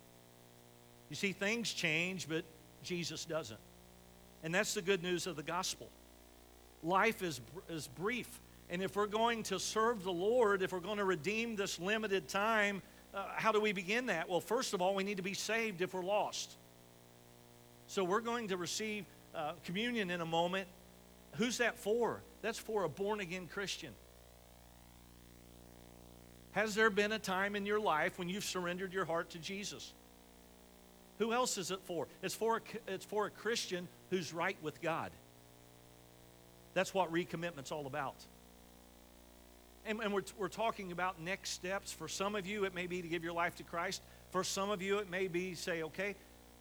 You 1.09 1.15
see, 1.15 1.31
things 1.31 1.73
change, 1.73 2.27
but 2.29 2.43
Jesus 2.83 3.25
doesn't. 3.25 3.59
And 4.43 4.53
that's 4.53 4.73
the 4.73 4.81
good 4.81 5.03
news 5.03 5.27
of 5.27 5.35
the 5.35 5.43
gospel. 5.43 5.89
Life 6.83 7.21
is, 7.23 7.41
is 7.69 7.87
brief. 7.87 8.29
And 8.69 8.81
if 8.81 8.95
we're 8.95 9.07
going 9.07 9.43
to 9.43 9.59
serve 9.59 10.03
the 10.03 10.11
Lord, 10.11 10.61
if 10.61 10.71
we're 10.71 10.79
going 10.79 10.97
to 10.97 11.05
redeem 11.05 11.55
this 11.55 11.79
limited 11.79 12.27
time, 12.27 12.81
uh, 13.13 13.25
how 13.35 13.51
do 13.51 13.59
we 13.59 13.71
begin 13.71 14.05
that? 14.05 14.29
Well, 14.29 14.39
first 14.39 14.73
of 14.73 14.81
all, 14.81 14.93
we 14.93 15.03
need 15.03 15.17
to 15.17 15.23
be 15.23 15.33
saved 15.33 15.81
if 15.81 15.93
we're 15.93 16.03
lost. 16.03 16.55
So 17.87 18.03
we're 18.03 18.21
going 18.21 18.49
to 18.49 18.57
receive 18.57 19.05
uh, 19.33 19.53
communion 19.65 20.11
in 20.11 20.21
a 20.21 20.25
moment. 20.25 20.67
Who's 21.35 21.57
that 21.57 21.77
for? 21.77 22.21
That's 22.41 22.59
for 22.59 22.83
a 22.83 22.89
born 22.89 23.19
again 23.19 23.47
Christian. 23.51 23.91
Has 26.51 26.75
there 26.75 26.89
been 26.89 27.11
a 27.11 27.19
time 27.19 27.55
in 27.55 27.65
your 27.65 27.79
life 27.79 28.17
when 28.19 28.29
you've 28.29 28.43
surrendered 28.43 28.93
your 28.93 29.05
heart 29.05 29.31
to 29.31 29.39
Jesus? 29.39 29.93
Who 31.19 31.33
else 31.33 31.57
is 31.57 31.69
it 31.69 31.79
for? 31.83 32.07
It's 32.23 32.33
for 32.33 32.57
a, 32.57 32.61
it's 32.87 33.05
for 33.05 33.27
a 33.27 33.29
Christian 33.29 33.87
who's 34.09 34.33
right 34.33 34.57
with 34.61 34.81
God. 34.81 35.11
That's 36.73 36.93
what 36.93 37.11
recommitment's 37.11 37.71
all 37.71 37.87
about. 37.87 38.15
And, 39.85 39.99
and 40.01 40.13
we're, 40.13 40.23
we're 40.37 40.47
talking 40.47 40.91
about 40.91 41.21
next 41.21 41.51
steps. 41.51 41.91
For 41.91 42.07
some 42.07 42.35
of 42.35 42.47
you, 42.47 42.63
it 42.63 42.73
may 42.73 42.87
be 42.87 43.01
to 43.01 43.07
give 43.07 43.23
your 43.23 43.33
life 43.33 43.55
to 43.55 43.63
Christ. 43.63 44.01
For 44.31 44.43
some 44.43 44.69
of 44.69 44.81
you, 44.81 44.99
it 44.99 45.09
may 45.09 45.27
be 45.27 45.55
say, 45.55 45.83
okay, 45.83 46.15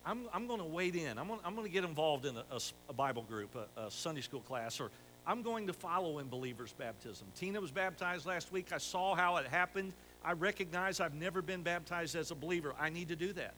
I'm, 0.05 0.23
I'm 0.33 0.47
going 0.47 0.61
to 0.61 0.67
wade 0.67 0.97
in. 0.97 1.19
I'm 1.19 1.29
going, 1.29 1.41
I'm 1.45 1.55
to 1.57 1.69
get 1.69 1.85
involved 1.85 2.25
in 2.25 2.37
a, 2.37 2.45
a, 2.51 2.61
a 2.89 2.93
Bible 2.93 3.23
group, 3.23 3.55
a, 3.55 3.81
a, 3.81 3.91
Sunday 3.91 4.23
school 4.23 4.41
class, 4.41 4.81
or 4.81 4.91
I'm 5.27 5.43
going 5.43 5.67
to 5.67 5.73
follow 5.73 6.19
in 6.19 6.29
believers' 6.29 6.73
baptism. 6.77 7.27
Tina 7.37 7.61
was 7.61 7.71
baptized 7.71 8.25
last 8.25 8.51
week. 8.51 8.73
I 8.73 8.79
saw 8.79 9.15
how 9.15 9.37
it 9.37 9.47
happened. 9.47 9.93
I 10.25 10.33
recognize 10.33 10.99
I've 10.99 11.15
never 11.15 11.43
been 11.43 11.63
baptized 11.63 12.17
as 12.17 12.31
a 12.31 12.35
believer. 12.35 12.75
I 12.81 12.89
need 12.89 13.09
to 13.09 13.17
do 13.17 13.33
that. 13.35 13.55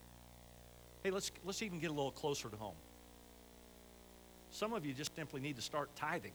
Hey, 1.03 1.11
let's, 1.11 1.31
let's 1.45 1.61
even 1.61 1.79
get 1.79 1.89
a 1.89 1.93
little 1.93 2.11
closer 2.11 2.49
to 2.49 2.55
home. 2.55 2.75
Some 4.51 4.73
of 4.73 4.85
you 4.85 4.93
just 4.93 5.15
simply 5.15 5.41
need 5.41 5.55
to 5.55 5.61
start 5.61 5.89
tithing. 5.95 6.33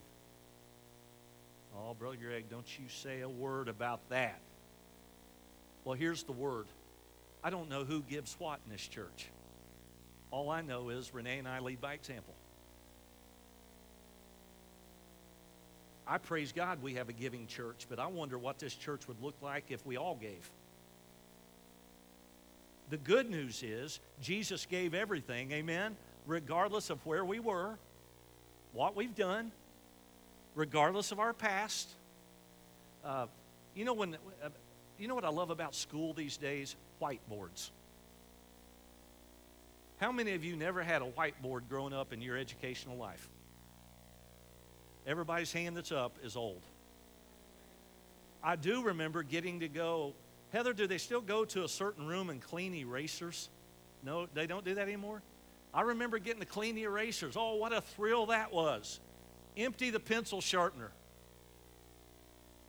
Oh, 1.76 1.94
Brother 1.94 2.16
Greg, 2.16 2.48
don't 2.50 2.66
you 2.79 2.87
say 2.88 3.20
a 3.20 3.29
word 3.29 3.68
about 3.68 4.00
that. 4.09 4.40
Well, 5.85 5.94
here's 5.94 6.22
the 6.24 6.33
word 6.33 6.66
I 7.44 7.50
don't 7.50 7.68
know 7.68 7.85
who 7.85 8.02
gives 8.02 8.35
what 8.38 8.59
in 8.64 8.72
this 8.72 8.87
church. 8.87 9.29
All 10.31 10.50
I 10.50 10.62
know 10.62 10.88
is 10.88 11.14
Renee 11.14 11.38
and 11.38 11.46
I 11.46 11.61
lead 11.61 11.81
by 11.81 11.94
example. 11.94 12.35
I 16.09 16.18
praise 16.18 16.52
God 16.52 16.83
we 16.83 16.94
have 16.94 17.09
a 17.09 17.12
giving 17.12 17.46
church, 17.46 17.87
but 17.88 17.98
I 17.98 18.07
wonder 18.07 18.38
what 18.38 18.59
this 18.59 18.74
church 18.74 19.07
would 19.09 19.22
look 19.22 19.35
like 19.42 19.66
if 19.70 19.85
we 19.85 19.96
all 19.96 20.14
gave. 20.14 20.50
The 22.90 22.96
good 22.96 23.31
news 23.31 23.62
is 23.62 24.01
Jesus 24.22 24.66
gave 24.66 24.94
everything, 24.94 25.51
amen, 25.53 25.96
regardless 26.27 26.90
of 26.90 27.05
where 27.05 27.25
we 27.25 27.40
were, 27.40 27.77
what 28.72 28.94
we've 28.94 29.14
done, 29.14 29.51
regardless 30.55 31.11
of 31.11 31.18
our 31.18 31.33
past. 31.33 31.88
Uh, 33.05 33.27
you 33.75 33.85
know 33.85 33.94
when 33.94 34.16
uh, 34.42 34.49
you 34.99 35.09
know 35.09 35.14
what 35.14 35.25
I 35.25 35.31
love 35.31 35.51
about 35.51 35.75
school 35.75 36.12
these 36.12 36.37
days? 36.37 36.77
Whiteboards. 37.01 37.70
How 39.99 40.12
many 40.12 40.33
of 40.33 40.44
you 40.44 40.57
never 40.57 40.83
had 40.83 41.03
a 41.03 41.07
whiteboard 41.07 41.62
growing 41.68 41.92
up 41.92 42.12
in 42.12 42.20
your 42.20 42.37
educational 42.37 42.96
life? 42.96 43.29
Everybody's 45.07 45.53
hand 45.53 45.77
that's 45.77 45.92
up 45.92 46.16
is 46.22 46.37
old. 46.37 46.61
I 48.42 48.57
do 48.57 48.83
remember 48.83 49.22
getting 49.22 49.61
to 49.61 49.68
go. 49.68 50.14
Heather, 50.57 50.73
do 50.73 50.87
they 50.87 50.97
still 50.97 51.21
go 51.21 51.45
to 51.45 51.64
a 51.64 51.69
certain 51.69 52.07
room 52.07 52.31
and 52.31 52.40
clean 52.40 52.75
erasers? 52.75 53.51
No, 54.03 54.27
they 54.33 54.47
don't 54.47 54.64
do 54.64 54.75
that 54.77 54.88
anymore? 54.88 55.21
I 55.75 55.83
remember 55.83 56.19
getting 56.19 56.40
to 56.40 56.47
clean 56.47 56.75
the 56.75 56.85
erasers. 56.85 57.35
Oh, 57.37 57.57
what 57.57 57.75
a 57.75 57.83
thrill 57.83 58.25
that 58.27 58.55
was. 58.55 58.99
Empty 59.59 59.90
the 59.90 60.01
pencil 60.01 60.40
sharpener. 60.40 60.92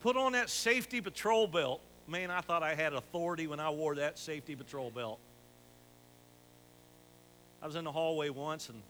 Put 0.01 0.17
on 0.17 0.33
that 0.33 0.49
safety 0.49 0.99
patrol 0.99 1.47
belt. 1.47 1.79
Man, 2.09 2.29
I 2.29 2.41
thought 2.41 2.61
I 2.61 2.75
had 2.75 2.91
authority 2.91 3.47
when 3.47 3.61
I 3.61 3.69
wore 3.69 3.95
that 3.95 4.19
safety 4.19 4.53
patrol 4.53 4.91
belt. 4.91 5.19
I 7.61 7.67
was 7.67 7.77
in 7.77 7.85
the 7.85 7.91
hallway 7.93 8.27
once 8.27 8.67
and 8.67 8.81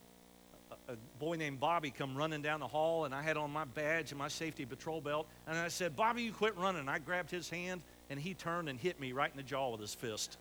a, 0.88 0.96
boy 1.20 1.36
named 1.36 1.60
Bobby 1.60 1.92
come 1.92 2.16
running 2.16 2.42
down 2.42 2.58
the 2.58 2.66
hall 2.66 3.04
and 3.04 3.14
I 3.14 3.22
had 3.22 3.36
on 3.36 3.52
my 3.52 3.64
badge 3.64 4.10
and 4.10 4.18
my 4.18 4.28
safety 4.28 4.66
patrol 4.66 5.00
belt 5.00 5.28
and 5.46 5.56
I 5.56 5.68
said, 5.68 5.94
Bobby, 5.94 6.22
you 6.22 6.32
quit 6.32 6.56
running. 6.56 6.88
I 6.88 6.98
grabbed 6.98 7.30
his 7.30 7.48
hand 7.48 7.80
and 8.10 8.18
he 8.18 8.34
turned 8.34 8.68
and 8.68 8.78
hit 8.78 9.00
me 9.00 9.12
right 9.12 9.30
in 9.30 9.36
the 9.36 9.42
jaw 9.42 9.70
with 9.70 9.80
his 9.80 9.94
fist. 9.94 10.36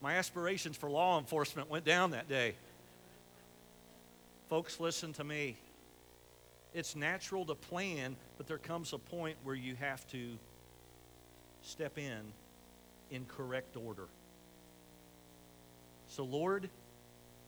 My 0.00 0.14
aspirations 0.16 0.76
for 0.76 0.90
law 0.90 1.18
enforcement 1.18 1.70
went 1.70 1.84
down 1.84 2.12
that 2.12 2.28
day. 2.28 2.54
Folks, 4.48 4.78
listen 4.80 5.12
to 5.14 5.24
me. 5.24 5.56
It's 6.74 6.94
natural 6.94 7.44
to 7.46 7.54
plan, 7.54 8.16
but 8.36 8.46
there 8.46 8.58
comes 8.58 8.92
a 8.92 8.98
point 8.98 9.36
where 9.42 9.54
you 9.54 9.74
have 9.76 10.06
to 10.12 10.38
step 11.62 11.98
in 11.98 12.20
in 13.10 13.24
correct 13.26 13.76
order. 13.76 14.06
So, 16.08 16.24
Lord, 16.24 16.68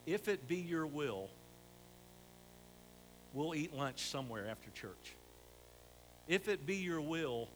if 0.07 0.29
it 0.29 0.49
be 0.49 0.57
your 0.57 0.87
will, 0.87 1.29
we'll 3.33 3.55
eat 3.55 3.75
lunch 3.75 4.01
somewhere 4.01 4.47
after 4.49 4.71
church. 4.71 5.15
If 6.29 6.49
it 6.49 6.67
be 6.67 6.77
your 6.77 7.01
will, 7.01 7.49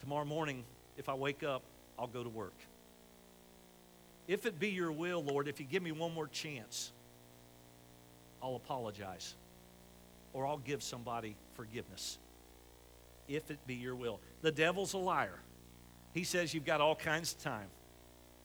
tomorrow 0.00 0.24
morning, 0.24 0.64
if 0.96 1.08
I 1.08 1.14
wake 1.14 1.42
up, 1.42 1.62
I'll 1.98 2.06
go 2.06 2.22
to 2.22 2.28
work. 2.28 2.54
If 4.26 4.46
it 4.46 4.58
be 4.58 4.70
your 4.70 4.92
will, 4.92 5.22
Lord, 5.22 5.48
if 5.48 5.60
you 5.60 5.66
give 5.66 5.82
me 5.82 5.92
one 5.92 6.14
more 6.14 6.26
chance, 6.26 6.92
I'll 8.42 8.56
apologize 8.56 9.34
or 10.32 10.46
I'll 10.46 10.58
give 10.58 10.82
somebody 10.82 11.36
forgiveness. 11.54 12.18
If 13.28 13.50
it 13.50 13.58
be 13.66 13.74
your 13.74 13.94
will. 13.94 14.20
The 14.42 14.52
devil's 14.52 14.92
a 14.92 14.98
liar. 14.98 15.38
He 16.12 16.24
says 16.24 16.52
you've 16.52 16.66
got 16.66 16.80
all 16.80 16.94
kinds 16.94 17.32
of 17.32 17.42
time. 17.42 17.68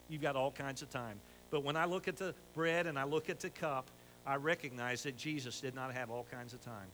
You've 0.08 0.22
got 0.22 0.36
all 0.36 0.50
kinds 0.50 0.82
of 0.82 0.90
time. 0.90 1.20
But 1.50 1.64
when 1.64 1.76
I 1.76 1.84
look 1.84 2.08
at 2.08 2.16
the 2.16 2.34
bread 2.54 2.86
and 2.86 2.98
I 2.98 3.04
look 3.04 3.28
at 3.28 3.40
the 3.40 3.50
cup, 3.50 3.90
I 4.26 4.36
recognize 4.36 5.02
that 5.02 5.16
Jesus 5.16 5.60
did 5.60 5.74
not 5.74 5.92
have 5.92 6.10
all 6.10 6.26
kinds 6.30 6.54
of 6.54 6.60
time. 6.60 6.88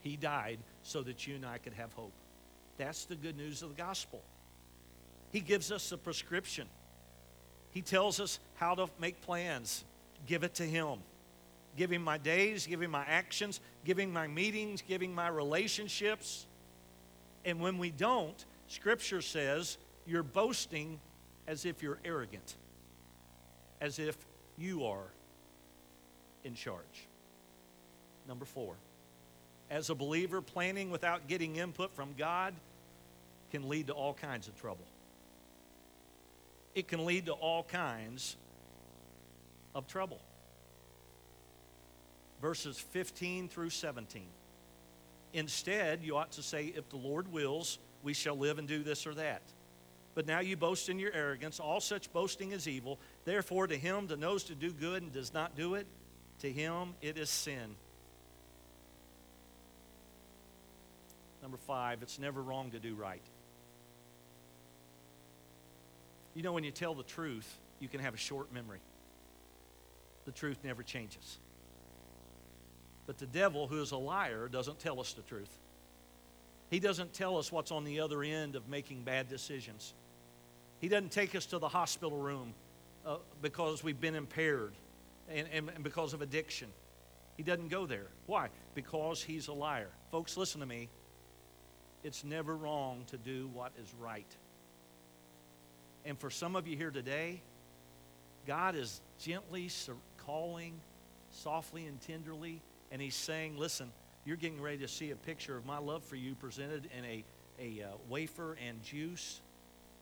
He 0.00 0.16
died 0.16 0.58
so 0.82 1.02
that 1.02 1.26
you 1.26 1.36
and 1.36 1.46
I 1.46 1.58
could 1.58 1.72
have 1.74 1.92
hope. 1.92 2.12
That's 2.78 3.04
the 3.04 3.14
good 3.14 3.36
news 3.36 3.62
of 3.62 3.70
the 3.70 3.82
gospel. 3.82 4.22
He 5.32 5.40
gives 5.40 5.72
us 5.72 5.90
a 5.92 5.96
prescription. 5.96 6.66
He 7.70 7.82
tells 7.82 8.20
us 8.20 8.38
how 8.54 8.74
to 8.76 8.88
make 9.00 9.20
plans. 9.22 9.84
Give 10.26 10.44
it 10.44 10.54
to 10.54 10.64
Him. 10.64 10.98
Give 11.76 11.90
Him 11.90 12.02
my 12.02 12.18
days, 12.18 12.66
give 12.66 12.80
Him 12.80 12.92
my 12.92 13.04
actions, 13.04 13.60
Him 13.84 14.12
my 14.12 14.28
meetings, 14.28 14.82
giving 14.86 15.14
my 15.14 15.28
relationships. 15.28 16.46
And 17.44 17.60
when 17.60 17.78
we 17.78 17.90
don't, 17.90 18.44
Scripture 18.68 19.20
says 19.20 19.76
you're 20.06 20.22
boasting 20.22 21.00
as 21.46 21.64
if 21.64 21.82
you're 21.82 21.98
arrogant, 22.04 22.54
as 23.80 23.98
if 23.98 24.16
you 24.56 24.86
are 24.86 25.08
in 26.44 26.54
charge. 26.54 27.08
Number 28.28 28.44
four, 28.44 28.74
as 29.74 29.90
a 29.90 29.94
believer, 29.94 30.40
planning 30.40 30.88
without 30.88 31.26
getting 31.26 31.56
input 31.56 31.92
from 31.96 32.10
God 32.16 32.54
can 33.50 33.68
lead 33.68 33.88
to 33.88 33.92
all 33.92 34.14
kinds 34.14 34.46
of 34.46 34.54
trouble. 34.60 34.86
It 36.76 36.86
can 36.86 37.04
lead 37.04 37.26
to 37.26 37.32
all 37.32 37.64
kinds 37.64 38.36
of 39.74 39.88
trouble. 39.88 40.20
Verses 42.40 42.78
15 42.78 43.48
through 43.48 43.70
17. 43.70 44.22
Instead, 45.32 46.04
you 46.04 46.16
ought 46.16 46.30
to 46.32 46.42
say, 46.42 46.72
If 46.76 46.88
the 46.90 46.96
Lord 46.96 47.32
wills, 47.32 47.80
we 48.04 48.14
shall 48.14 48.38
live 48.38 48.60
and 48.60 48.68
do 48.68 48.84
this 48.84 49.08
or 49.08 49.14
that. 49.14 49.42
But 50.14 50.28
now 50.28 50.38
you 50.38 50.56
boast 50.56 50.88
in 50.88 51.00
your 51.00 51.12
arrogance. 51.12 51.58
All 51.58 51.80
such 51.80 52.12
boasting 52.12 52.52
is 52.52 52.68
evil. 52.68 53.00
Therefore, 53.24 53.66
to 53.66 53.76
him 53.76 54.06
that 54.06 54.20
knows 54.20 54.44
to 54.44 54.54
do 54.54 54.70
good 54.70 55.02
and 55.02 55.12
does 55.12 55.34
not 55.34 55.56
do 55.56 55.74
it, 55.74 55.88
to 56.42 56.52
him 56.52 56.94
it 57.02 57.18
is 57.18 57.28
sin. 57.28 57.74
Number 61.44 61.58
five, 61.58 62.02
it's 62.02 62.18
never 62.18 62.40
wrong 62.40 62.70
to 62.70 62.78
do 62.78 62.94
right. 62.94 63.20
You 66.34 66.42
know, 66.42 66.54
when 66.54 66.64
you 66.64 66.70
tell 66.70 66.94
the 66.94 67.02
truth, 67.02 67.58
you 67.80 67.86
can 67.86 68.00
have 68.00 68.14
a 68.14 68.16
short 68.16 68.50
memory. 68.50 68.78
The 70.24 70.32
truth 70.32 70.56
never 70.64 70.82
changes. 70.82 71.36
But 73.06 73.18
the 73.18 73.26
devil, 73.26 73.66
who 73.66 73.82
is 73.82 73.92
a 73.92 73.98
liar, 73.98 74.48
doesn't 74.48 74.78
tell 74.78 74.98
us 75.00 75.12
the 75.12 75.20
truth. 75.20 75.50
He 76.70 76.80
doesn't 76.80 77.12
tell 77.12 77.36
us 77.36 77.52
what's 77.52 77.70
on 77.70 77.84
the 77.84 78.00
other 78.00 78.22
end 78.22 78.56
of 78.56 78.66
making 78.70 79.02
bad 79.02 79.28
decisions. 79.28 79.92
He 80.80 80.88
doesn't 80.88 81.12
take 81.12 81.34
us 81.34 81.44
to 81.46 81.58
the 81.58 81.68
hospital 81.68 82.16
room 82.16 82.54
uh, 83.04 83.18
because 83.42 83.84
we've 83.84 84.00
been 84.00 84.14
impaired 84.14 84.72
and, 85.30 85.46
and, 85.52 85.68
and 85.68 85.84
because 85.84 86.14
of 86.14 86.22
addiction. 86.22 86.68
He 87.36 87.42
doesn't 87.42 87.68
go 87.68 87.84
there. 87.84 88.06
Why? 88.24 88.48
Because 88.74 89.22
he's 89.22 89.48
a 89.48 89.52
liar. 89.52 89.90
Folks, 90.10 90.38
listen 90.38 90.60
to 90.60 90.66
me. 90.66 90.88
It's 92.04 92.22
never 92.22 92.54
wrong 92.54 93.04
to 93.06 93.16
do 93.16 93.48
what 93.54 93.72
is 93.82 93.92
right. 93.98 94.26
And 96.04 96.18
for 96.18 96.28
some 96.28 96.54
of 96.54 96.68
you 96.68 96.76
here 96.76 96.90
today, 96.90 97.40
God 98.46 98.76
is 98.76 99.00
gently 99.18 99.70
calling, 100.18 100.74
softly 101.30 101.86
and 101.86 101.98
tenderly, 102.02 102.60
and 102.92 103.00
He's 103.00 103.14
saying, 103.14 103.56
Listen, 103.56 103.90
you're 104.26 104.36
getting 104.36 104.60
ready 104.60 104.76
to 104.78 104.88
see 104.88 105.12
a 105.12 105.16
picture 105.16 105.56
of 105.56 105.64
my 105.64 105.78
love 105.78 106.04
for 106.04 106.16
you 106.16 106.34
presented 106.34 106.90
in 106.96 107.04
a, 107.06 107.24
a 107.58 107.84
uh, 107.84 107.88
wafer 108.10 108.58
and 108.68 108.82
juice. 108.82 109.40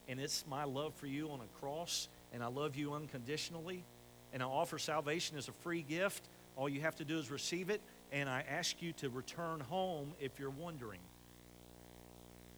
And 0.09 0.19
it's 0.19 0.43
my 0.49 0.65
love 0.65 0.93
for 0.95 1.07
you 1.07 1.29
on 1.29 1.39
a 1.39 1.59
cross, 1.61 2.09
and 2.33 2.43
I 2.43 2.47
love 2.47 2.75
you 2.75 2.93
unconditionally. 2.93 3.85
And 4.33 4.43
I 4.43 4.45
offer 4.45 4.77
salvation 4.77 5.37
as 5.37 5.47
a 5.47 5.53
free 5.53 5.83
gift. 5.83 6.27
All 6.57 6.67
you 6.67 6.81
have 6.81 6.97
to 6.97 7.05
do 7.05 7.17
is 7.17 7.31
receive 7.31 7.69
it, 7.69 7.79
and 8.11 8.27
I 8.27 8.43
ask 8.49 8.81
you 8.81 8.91
to 8.93 9.09
return 9.09 9.61
home 9.61 10.11
if 10.19 10.37
you're 10.37 10.49
wondering. 10.49 10.99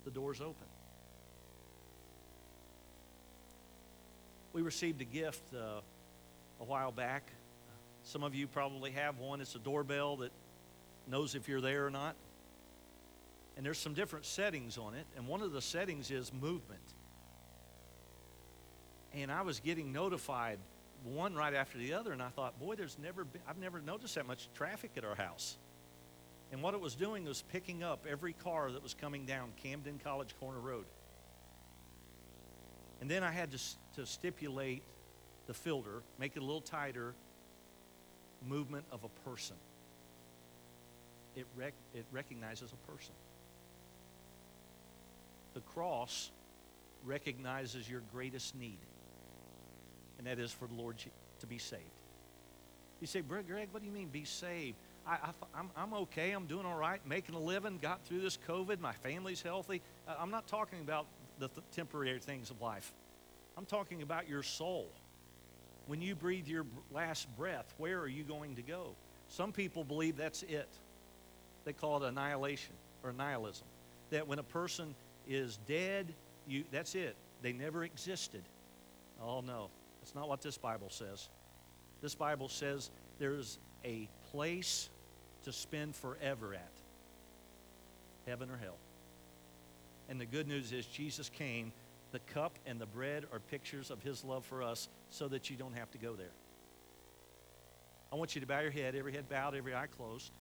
The 0.05 0.11
door's 0.11 0.39
open. 0.39 0.67
We 4.53 4.61
received 4.61 5.01
a 5.01 5.05
gift 5.05 5.43
uh, 5.53 5.81
a 6.61 6.63
while 6.63 6.91
back. 6.91 7.29
Some 8.03 8.23
of 8.23 8.35
you 8.35 8.47
probably 8.47 8.91
have 8.91 9.17
one. 9.17 9.41
It's 9.41 9.55
a 9.55 9.59
doorbell 9.59 10.17
that 10.17 10.31
knows 11.07 11.35
if 11.35 11.49
you're 11.49 11.59
there 11.59 11.87
or 11.87 11.89
not. 11.89 12.15
And 13.57 13.65
there's 13.65 13.79
some 13.79 13.93
different 13.93 14.25
settings 14.25 14.77
on 14.77 14.93
it, 14.93 15.05
and 15.17 15.27
one 15.27 15.41
of 15.41 15.51
the 15.51 15.61
settings 15.61 16.11
is 16.11 16.31
movement. 16.33 16.81
And 19.13 19.31
I 19.31 19.41
was 19.41 19.59
getting 19.59 19.91
notified 19.91 20.59
one 21.03 21.35
right 21.35 21.53
after 21.53 21.77
the 21.77 21.93
other, 21.93 22.11
and 22.11 22.21
I 22.21 22.29
thought, 22.29 22.59
boy, 22.59 22.75
there's 22.75 22.97
never 23.01 23.23
been, 23.23 23.41
I've 23.47 23.57
never 23.57 23.81
noticed 23.81 24.15
that 24.15 24.27
much 24.27 24.49
traffic 24.53 24.91
at 24.97 25.05
our 25.05 25.15
house. 25.15 25.57
And 26.51 26.61
what 26.61 26.73
it 26.73 26.79
was 26.79 26.95
doing 26.95 27.25
was 27.25 27.43
picking 27.51 27.83
up 27.83 28.05
every 28.09 28.33
car 28.33 28.71
that 28.71 28.81
was 28.81 28.93
coming 28.93 29.25
down 29.25 29.49
Camden 29.63 29.99
College 30.03 30.35
Corner 30.39 30.59
Road. 30.59 30.85
And 33.01 33.09
then 33.09 33.23
I 33.23 33.31
had 33.31 33.51
to, 33.51 33.59
to 33.97 34.05
stipulate 34.05 34.83
the 35.47 35.53
filter, 35.53 36.01
make 36.19 36.35
it 36.35 36.39
a 36.39 36.45
little 36.45 36.61
tighter, 36.61 37.13
movement 38.47 38.85
of 38.91 39.03
a 39.03 39.29
person. 39.29 39.55
It, 41.35 41.45
rec- 41.55 41.73
it 41.93 42.05
recognizes 42.11 42.71
a 42.71 42.91
person. 42.91 43.13
The 45.53 45.61
cross 45.61 46.31
recognizes 47.05 47.89
your 47.89 48.01
greatest 48.13 48.55
need, 48.55 48.79
and 50.17 50.27
that 50.27 50.39
is 50.39 50.51
for 50.51 50.67
the 50.67 50.73
Lord 50.73 50.95
to 51.39 51.47
be 51.47 51.57
saved. 51.57 51.83
You 53.01 53.07
say, 53.07 53.21
Greg, 53.21 53.45
what 53.71 53.81
do 53.81 53.85
you 53.85 53.91
mean 53.91 54.07
be 54.07 54.25
saved? 54.25 54.77
I, 55.07 55.17
am 55.55 55.69
I'm 55.75 55.93
okay. 55.93 56.31
I'm 56.31 56.47
doing 56.47 56.65
all 56.65 56.77
right, 56.77 56.99
making 57.07 57.35
a 57.35 57.39
living, 57.39 57.77
got 57.81 58.03
through 58.05 58.21
this 58.21 58.37
COVID. 58.47 58.79
My 58.79 58.93
family's 58.93 59.41
healthy. 59.41 59.81
Uh, 60.07 60.15
I'm 60.19 60.31
not 60.31 60.47
talking 60.47 60.81
about 60.81 61.05
the 61.39 61.47
th- 61.47 61.65
temporary 61.71 62.19
things 62.19 62.49
of 62.49 62.61
life. 62.61 62.91
I'm 63.57 63.65
talking 63.65 64.01
about 64.01 64.27
your 64.27 64.43
soul. 64.43 64.89
When 65.87 66.01
you 66.01 66.15
breathe 66.15 66.47
your 66.47 66.65
last 66.91 67.27
breath, 67.37 67.71
where 67.77 67.99
are 67.99 68.07
you 68.07 68.23
going 68.23 68.55
to 68.55 68.63
go? 68.63 68.95
Some 69.29 69.51
people 69.51 69.83
believe 69.83 70.17
that's 70.17 70.43
it. 70.43 70.69
They 71.65 71.73
call 71.73 72.03
it 72.03 72.07
annihilation 72.07 72.73
or 73.03 73.13
nihilism. 73.13 73.65
That 74.09 74.27
when 74.27 74.39
a 74.39 74.43
person 74.43 74.95
is 75.27 75.59
dead, 75.67 76.13
you, 76.47 76.63
that's 76.71 76.95
it. 76.95 77.15
They 77.41 77.53
never 77.53 77.83
existed. 77.83 78.43
Oh, 79.21 79.41
no. 79.41 79.69
That's 80.01 80.15
not 80.15 80.27
what 80.27 80.41
this 80.41 80.57
Bible 80.57 80.89
says. 80.89 81.29
This 82.01 82.15
Bible 82.15 82.49
says 82.49 82.89
there's 83.19 83.59
a 83.83 84.07
place 84.31 84.89
to 85.45 85.53
spend 85.53 85.95
forever 85.95 86.53
at 86.53 86.71
heaven 88.27 88.49
or 88.49 88.57
hell. 88.57 88.77
And 90.09 90.19
the 90.19 90.25
good 90.25 90.47
news 90.47 90.71
is 90.71 90.85
Jesus 90.85 91.29
came. 91.29 91.71
The 92.11 92.19
cup 92.19 92.57
and 92.65 92.79
the 92.79 92.85
bread 92.85 93.25
are 93.31 93.39
pictures 93.39 93.89
of 93.89 94.01
his 94.03 94.23
love 94.23 94.45
for 94.45 94.61
us 94.61 94.87
so 95.09 95.27
that 95.29 95.49
you 95.49 95.55
don't 95.55 95.75
have 95.75 95.89
to 95.91 95.97
go 95.97 96.13
there. 96.13 96.33
I 98.11 98.15
want 98.15 98.35
you 98.35 98.41
to 98.41 98.47
bow 98.47 98.59
your 98.59 98.71
head, 98.71 98.95
every 98.95 99.11
head 99.13 99.27
bowed, 99.29 99.55
every 99.55 99.75
eye 99.75 99.87
closed. 99.87 100.31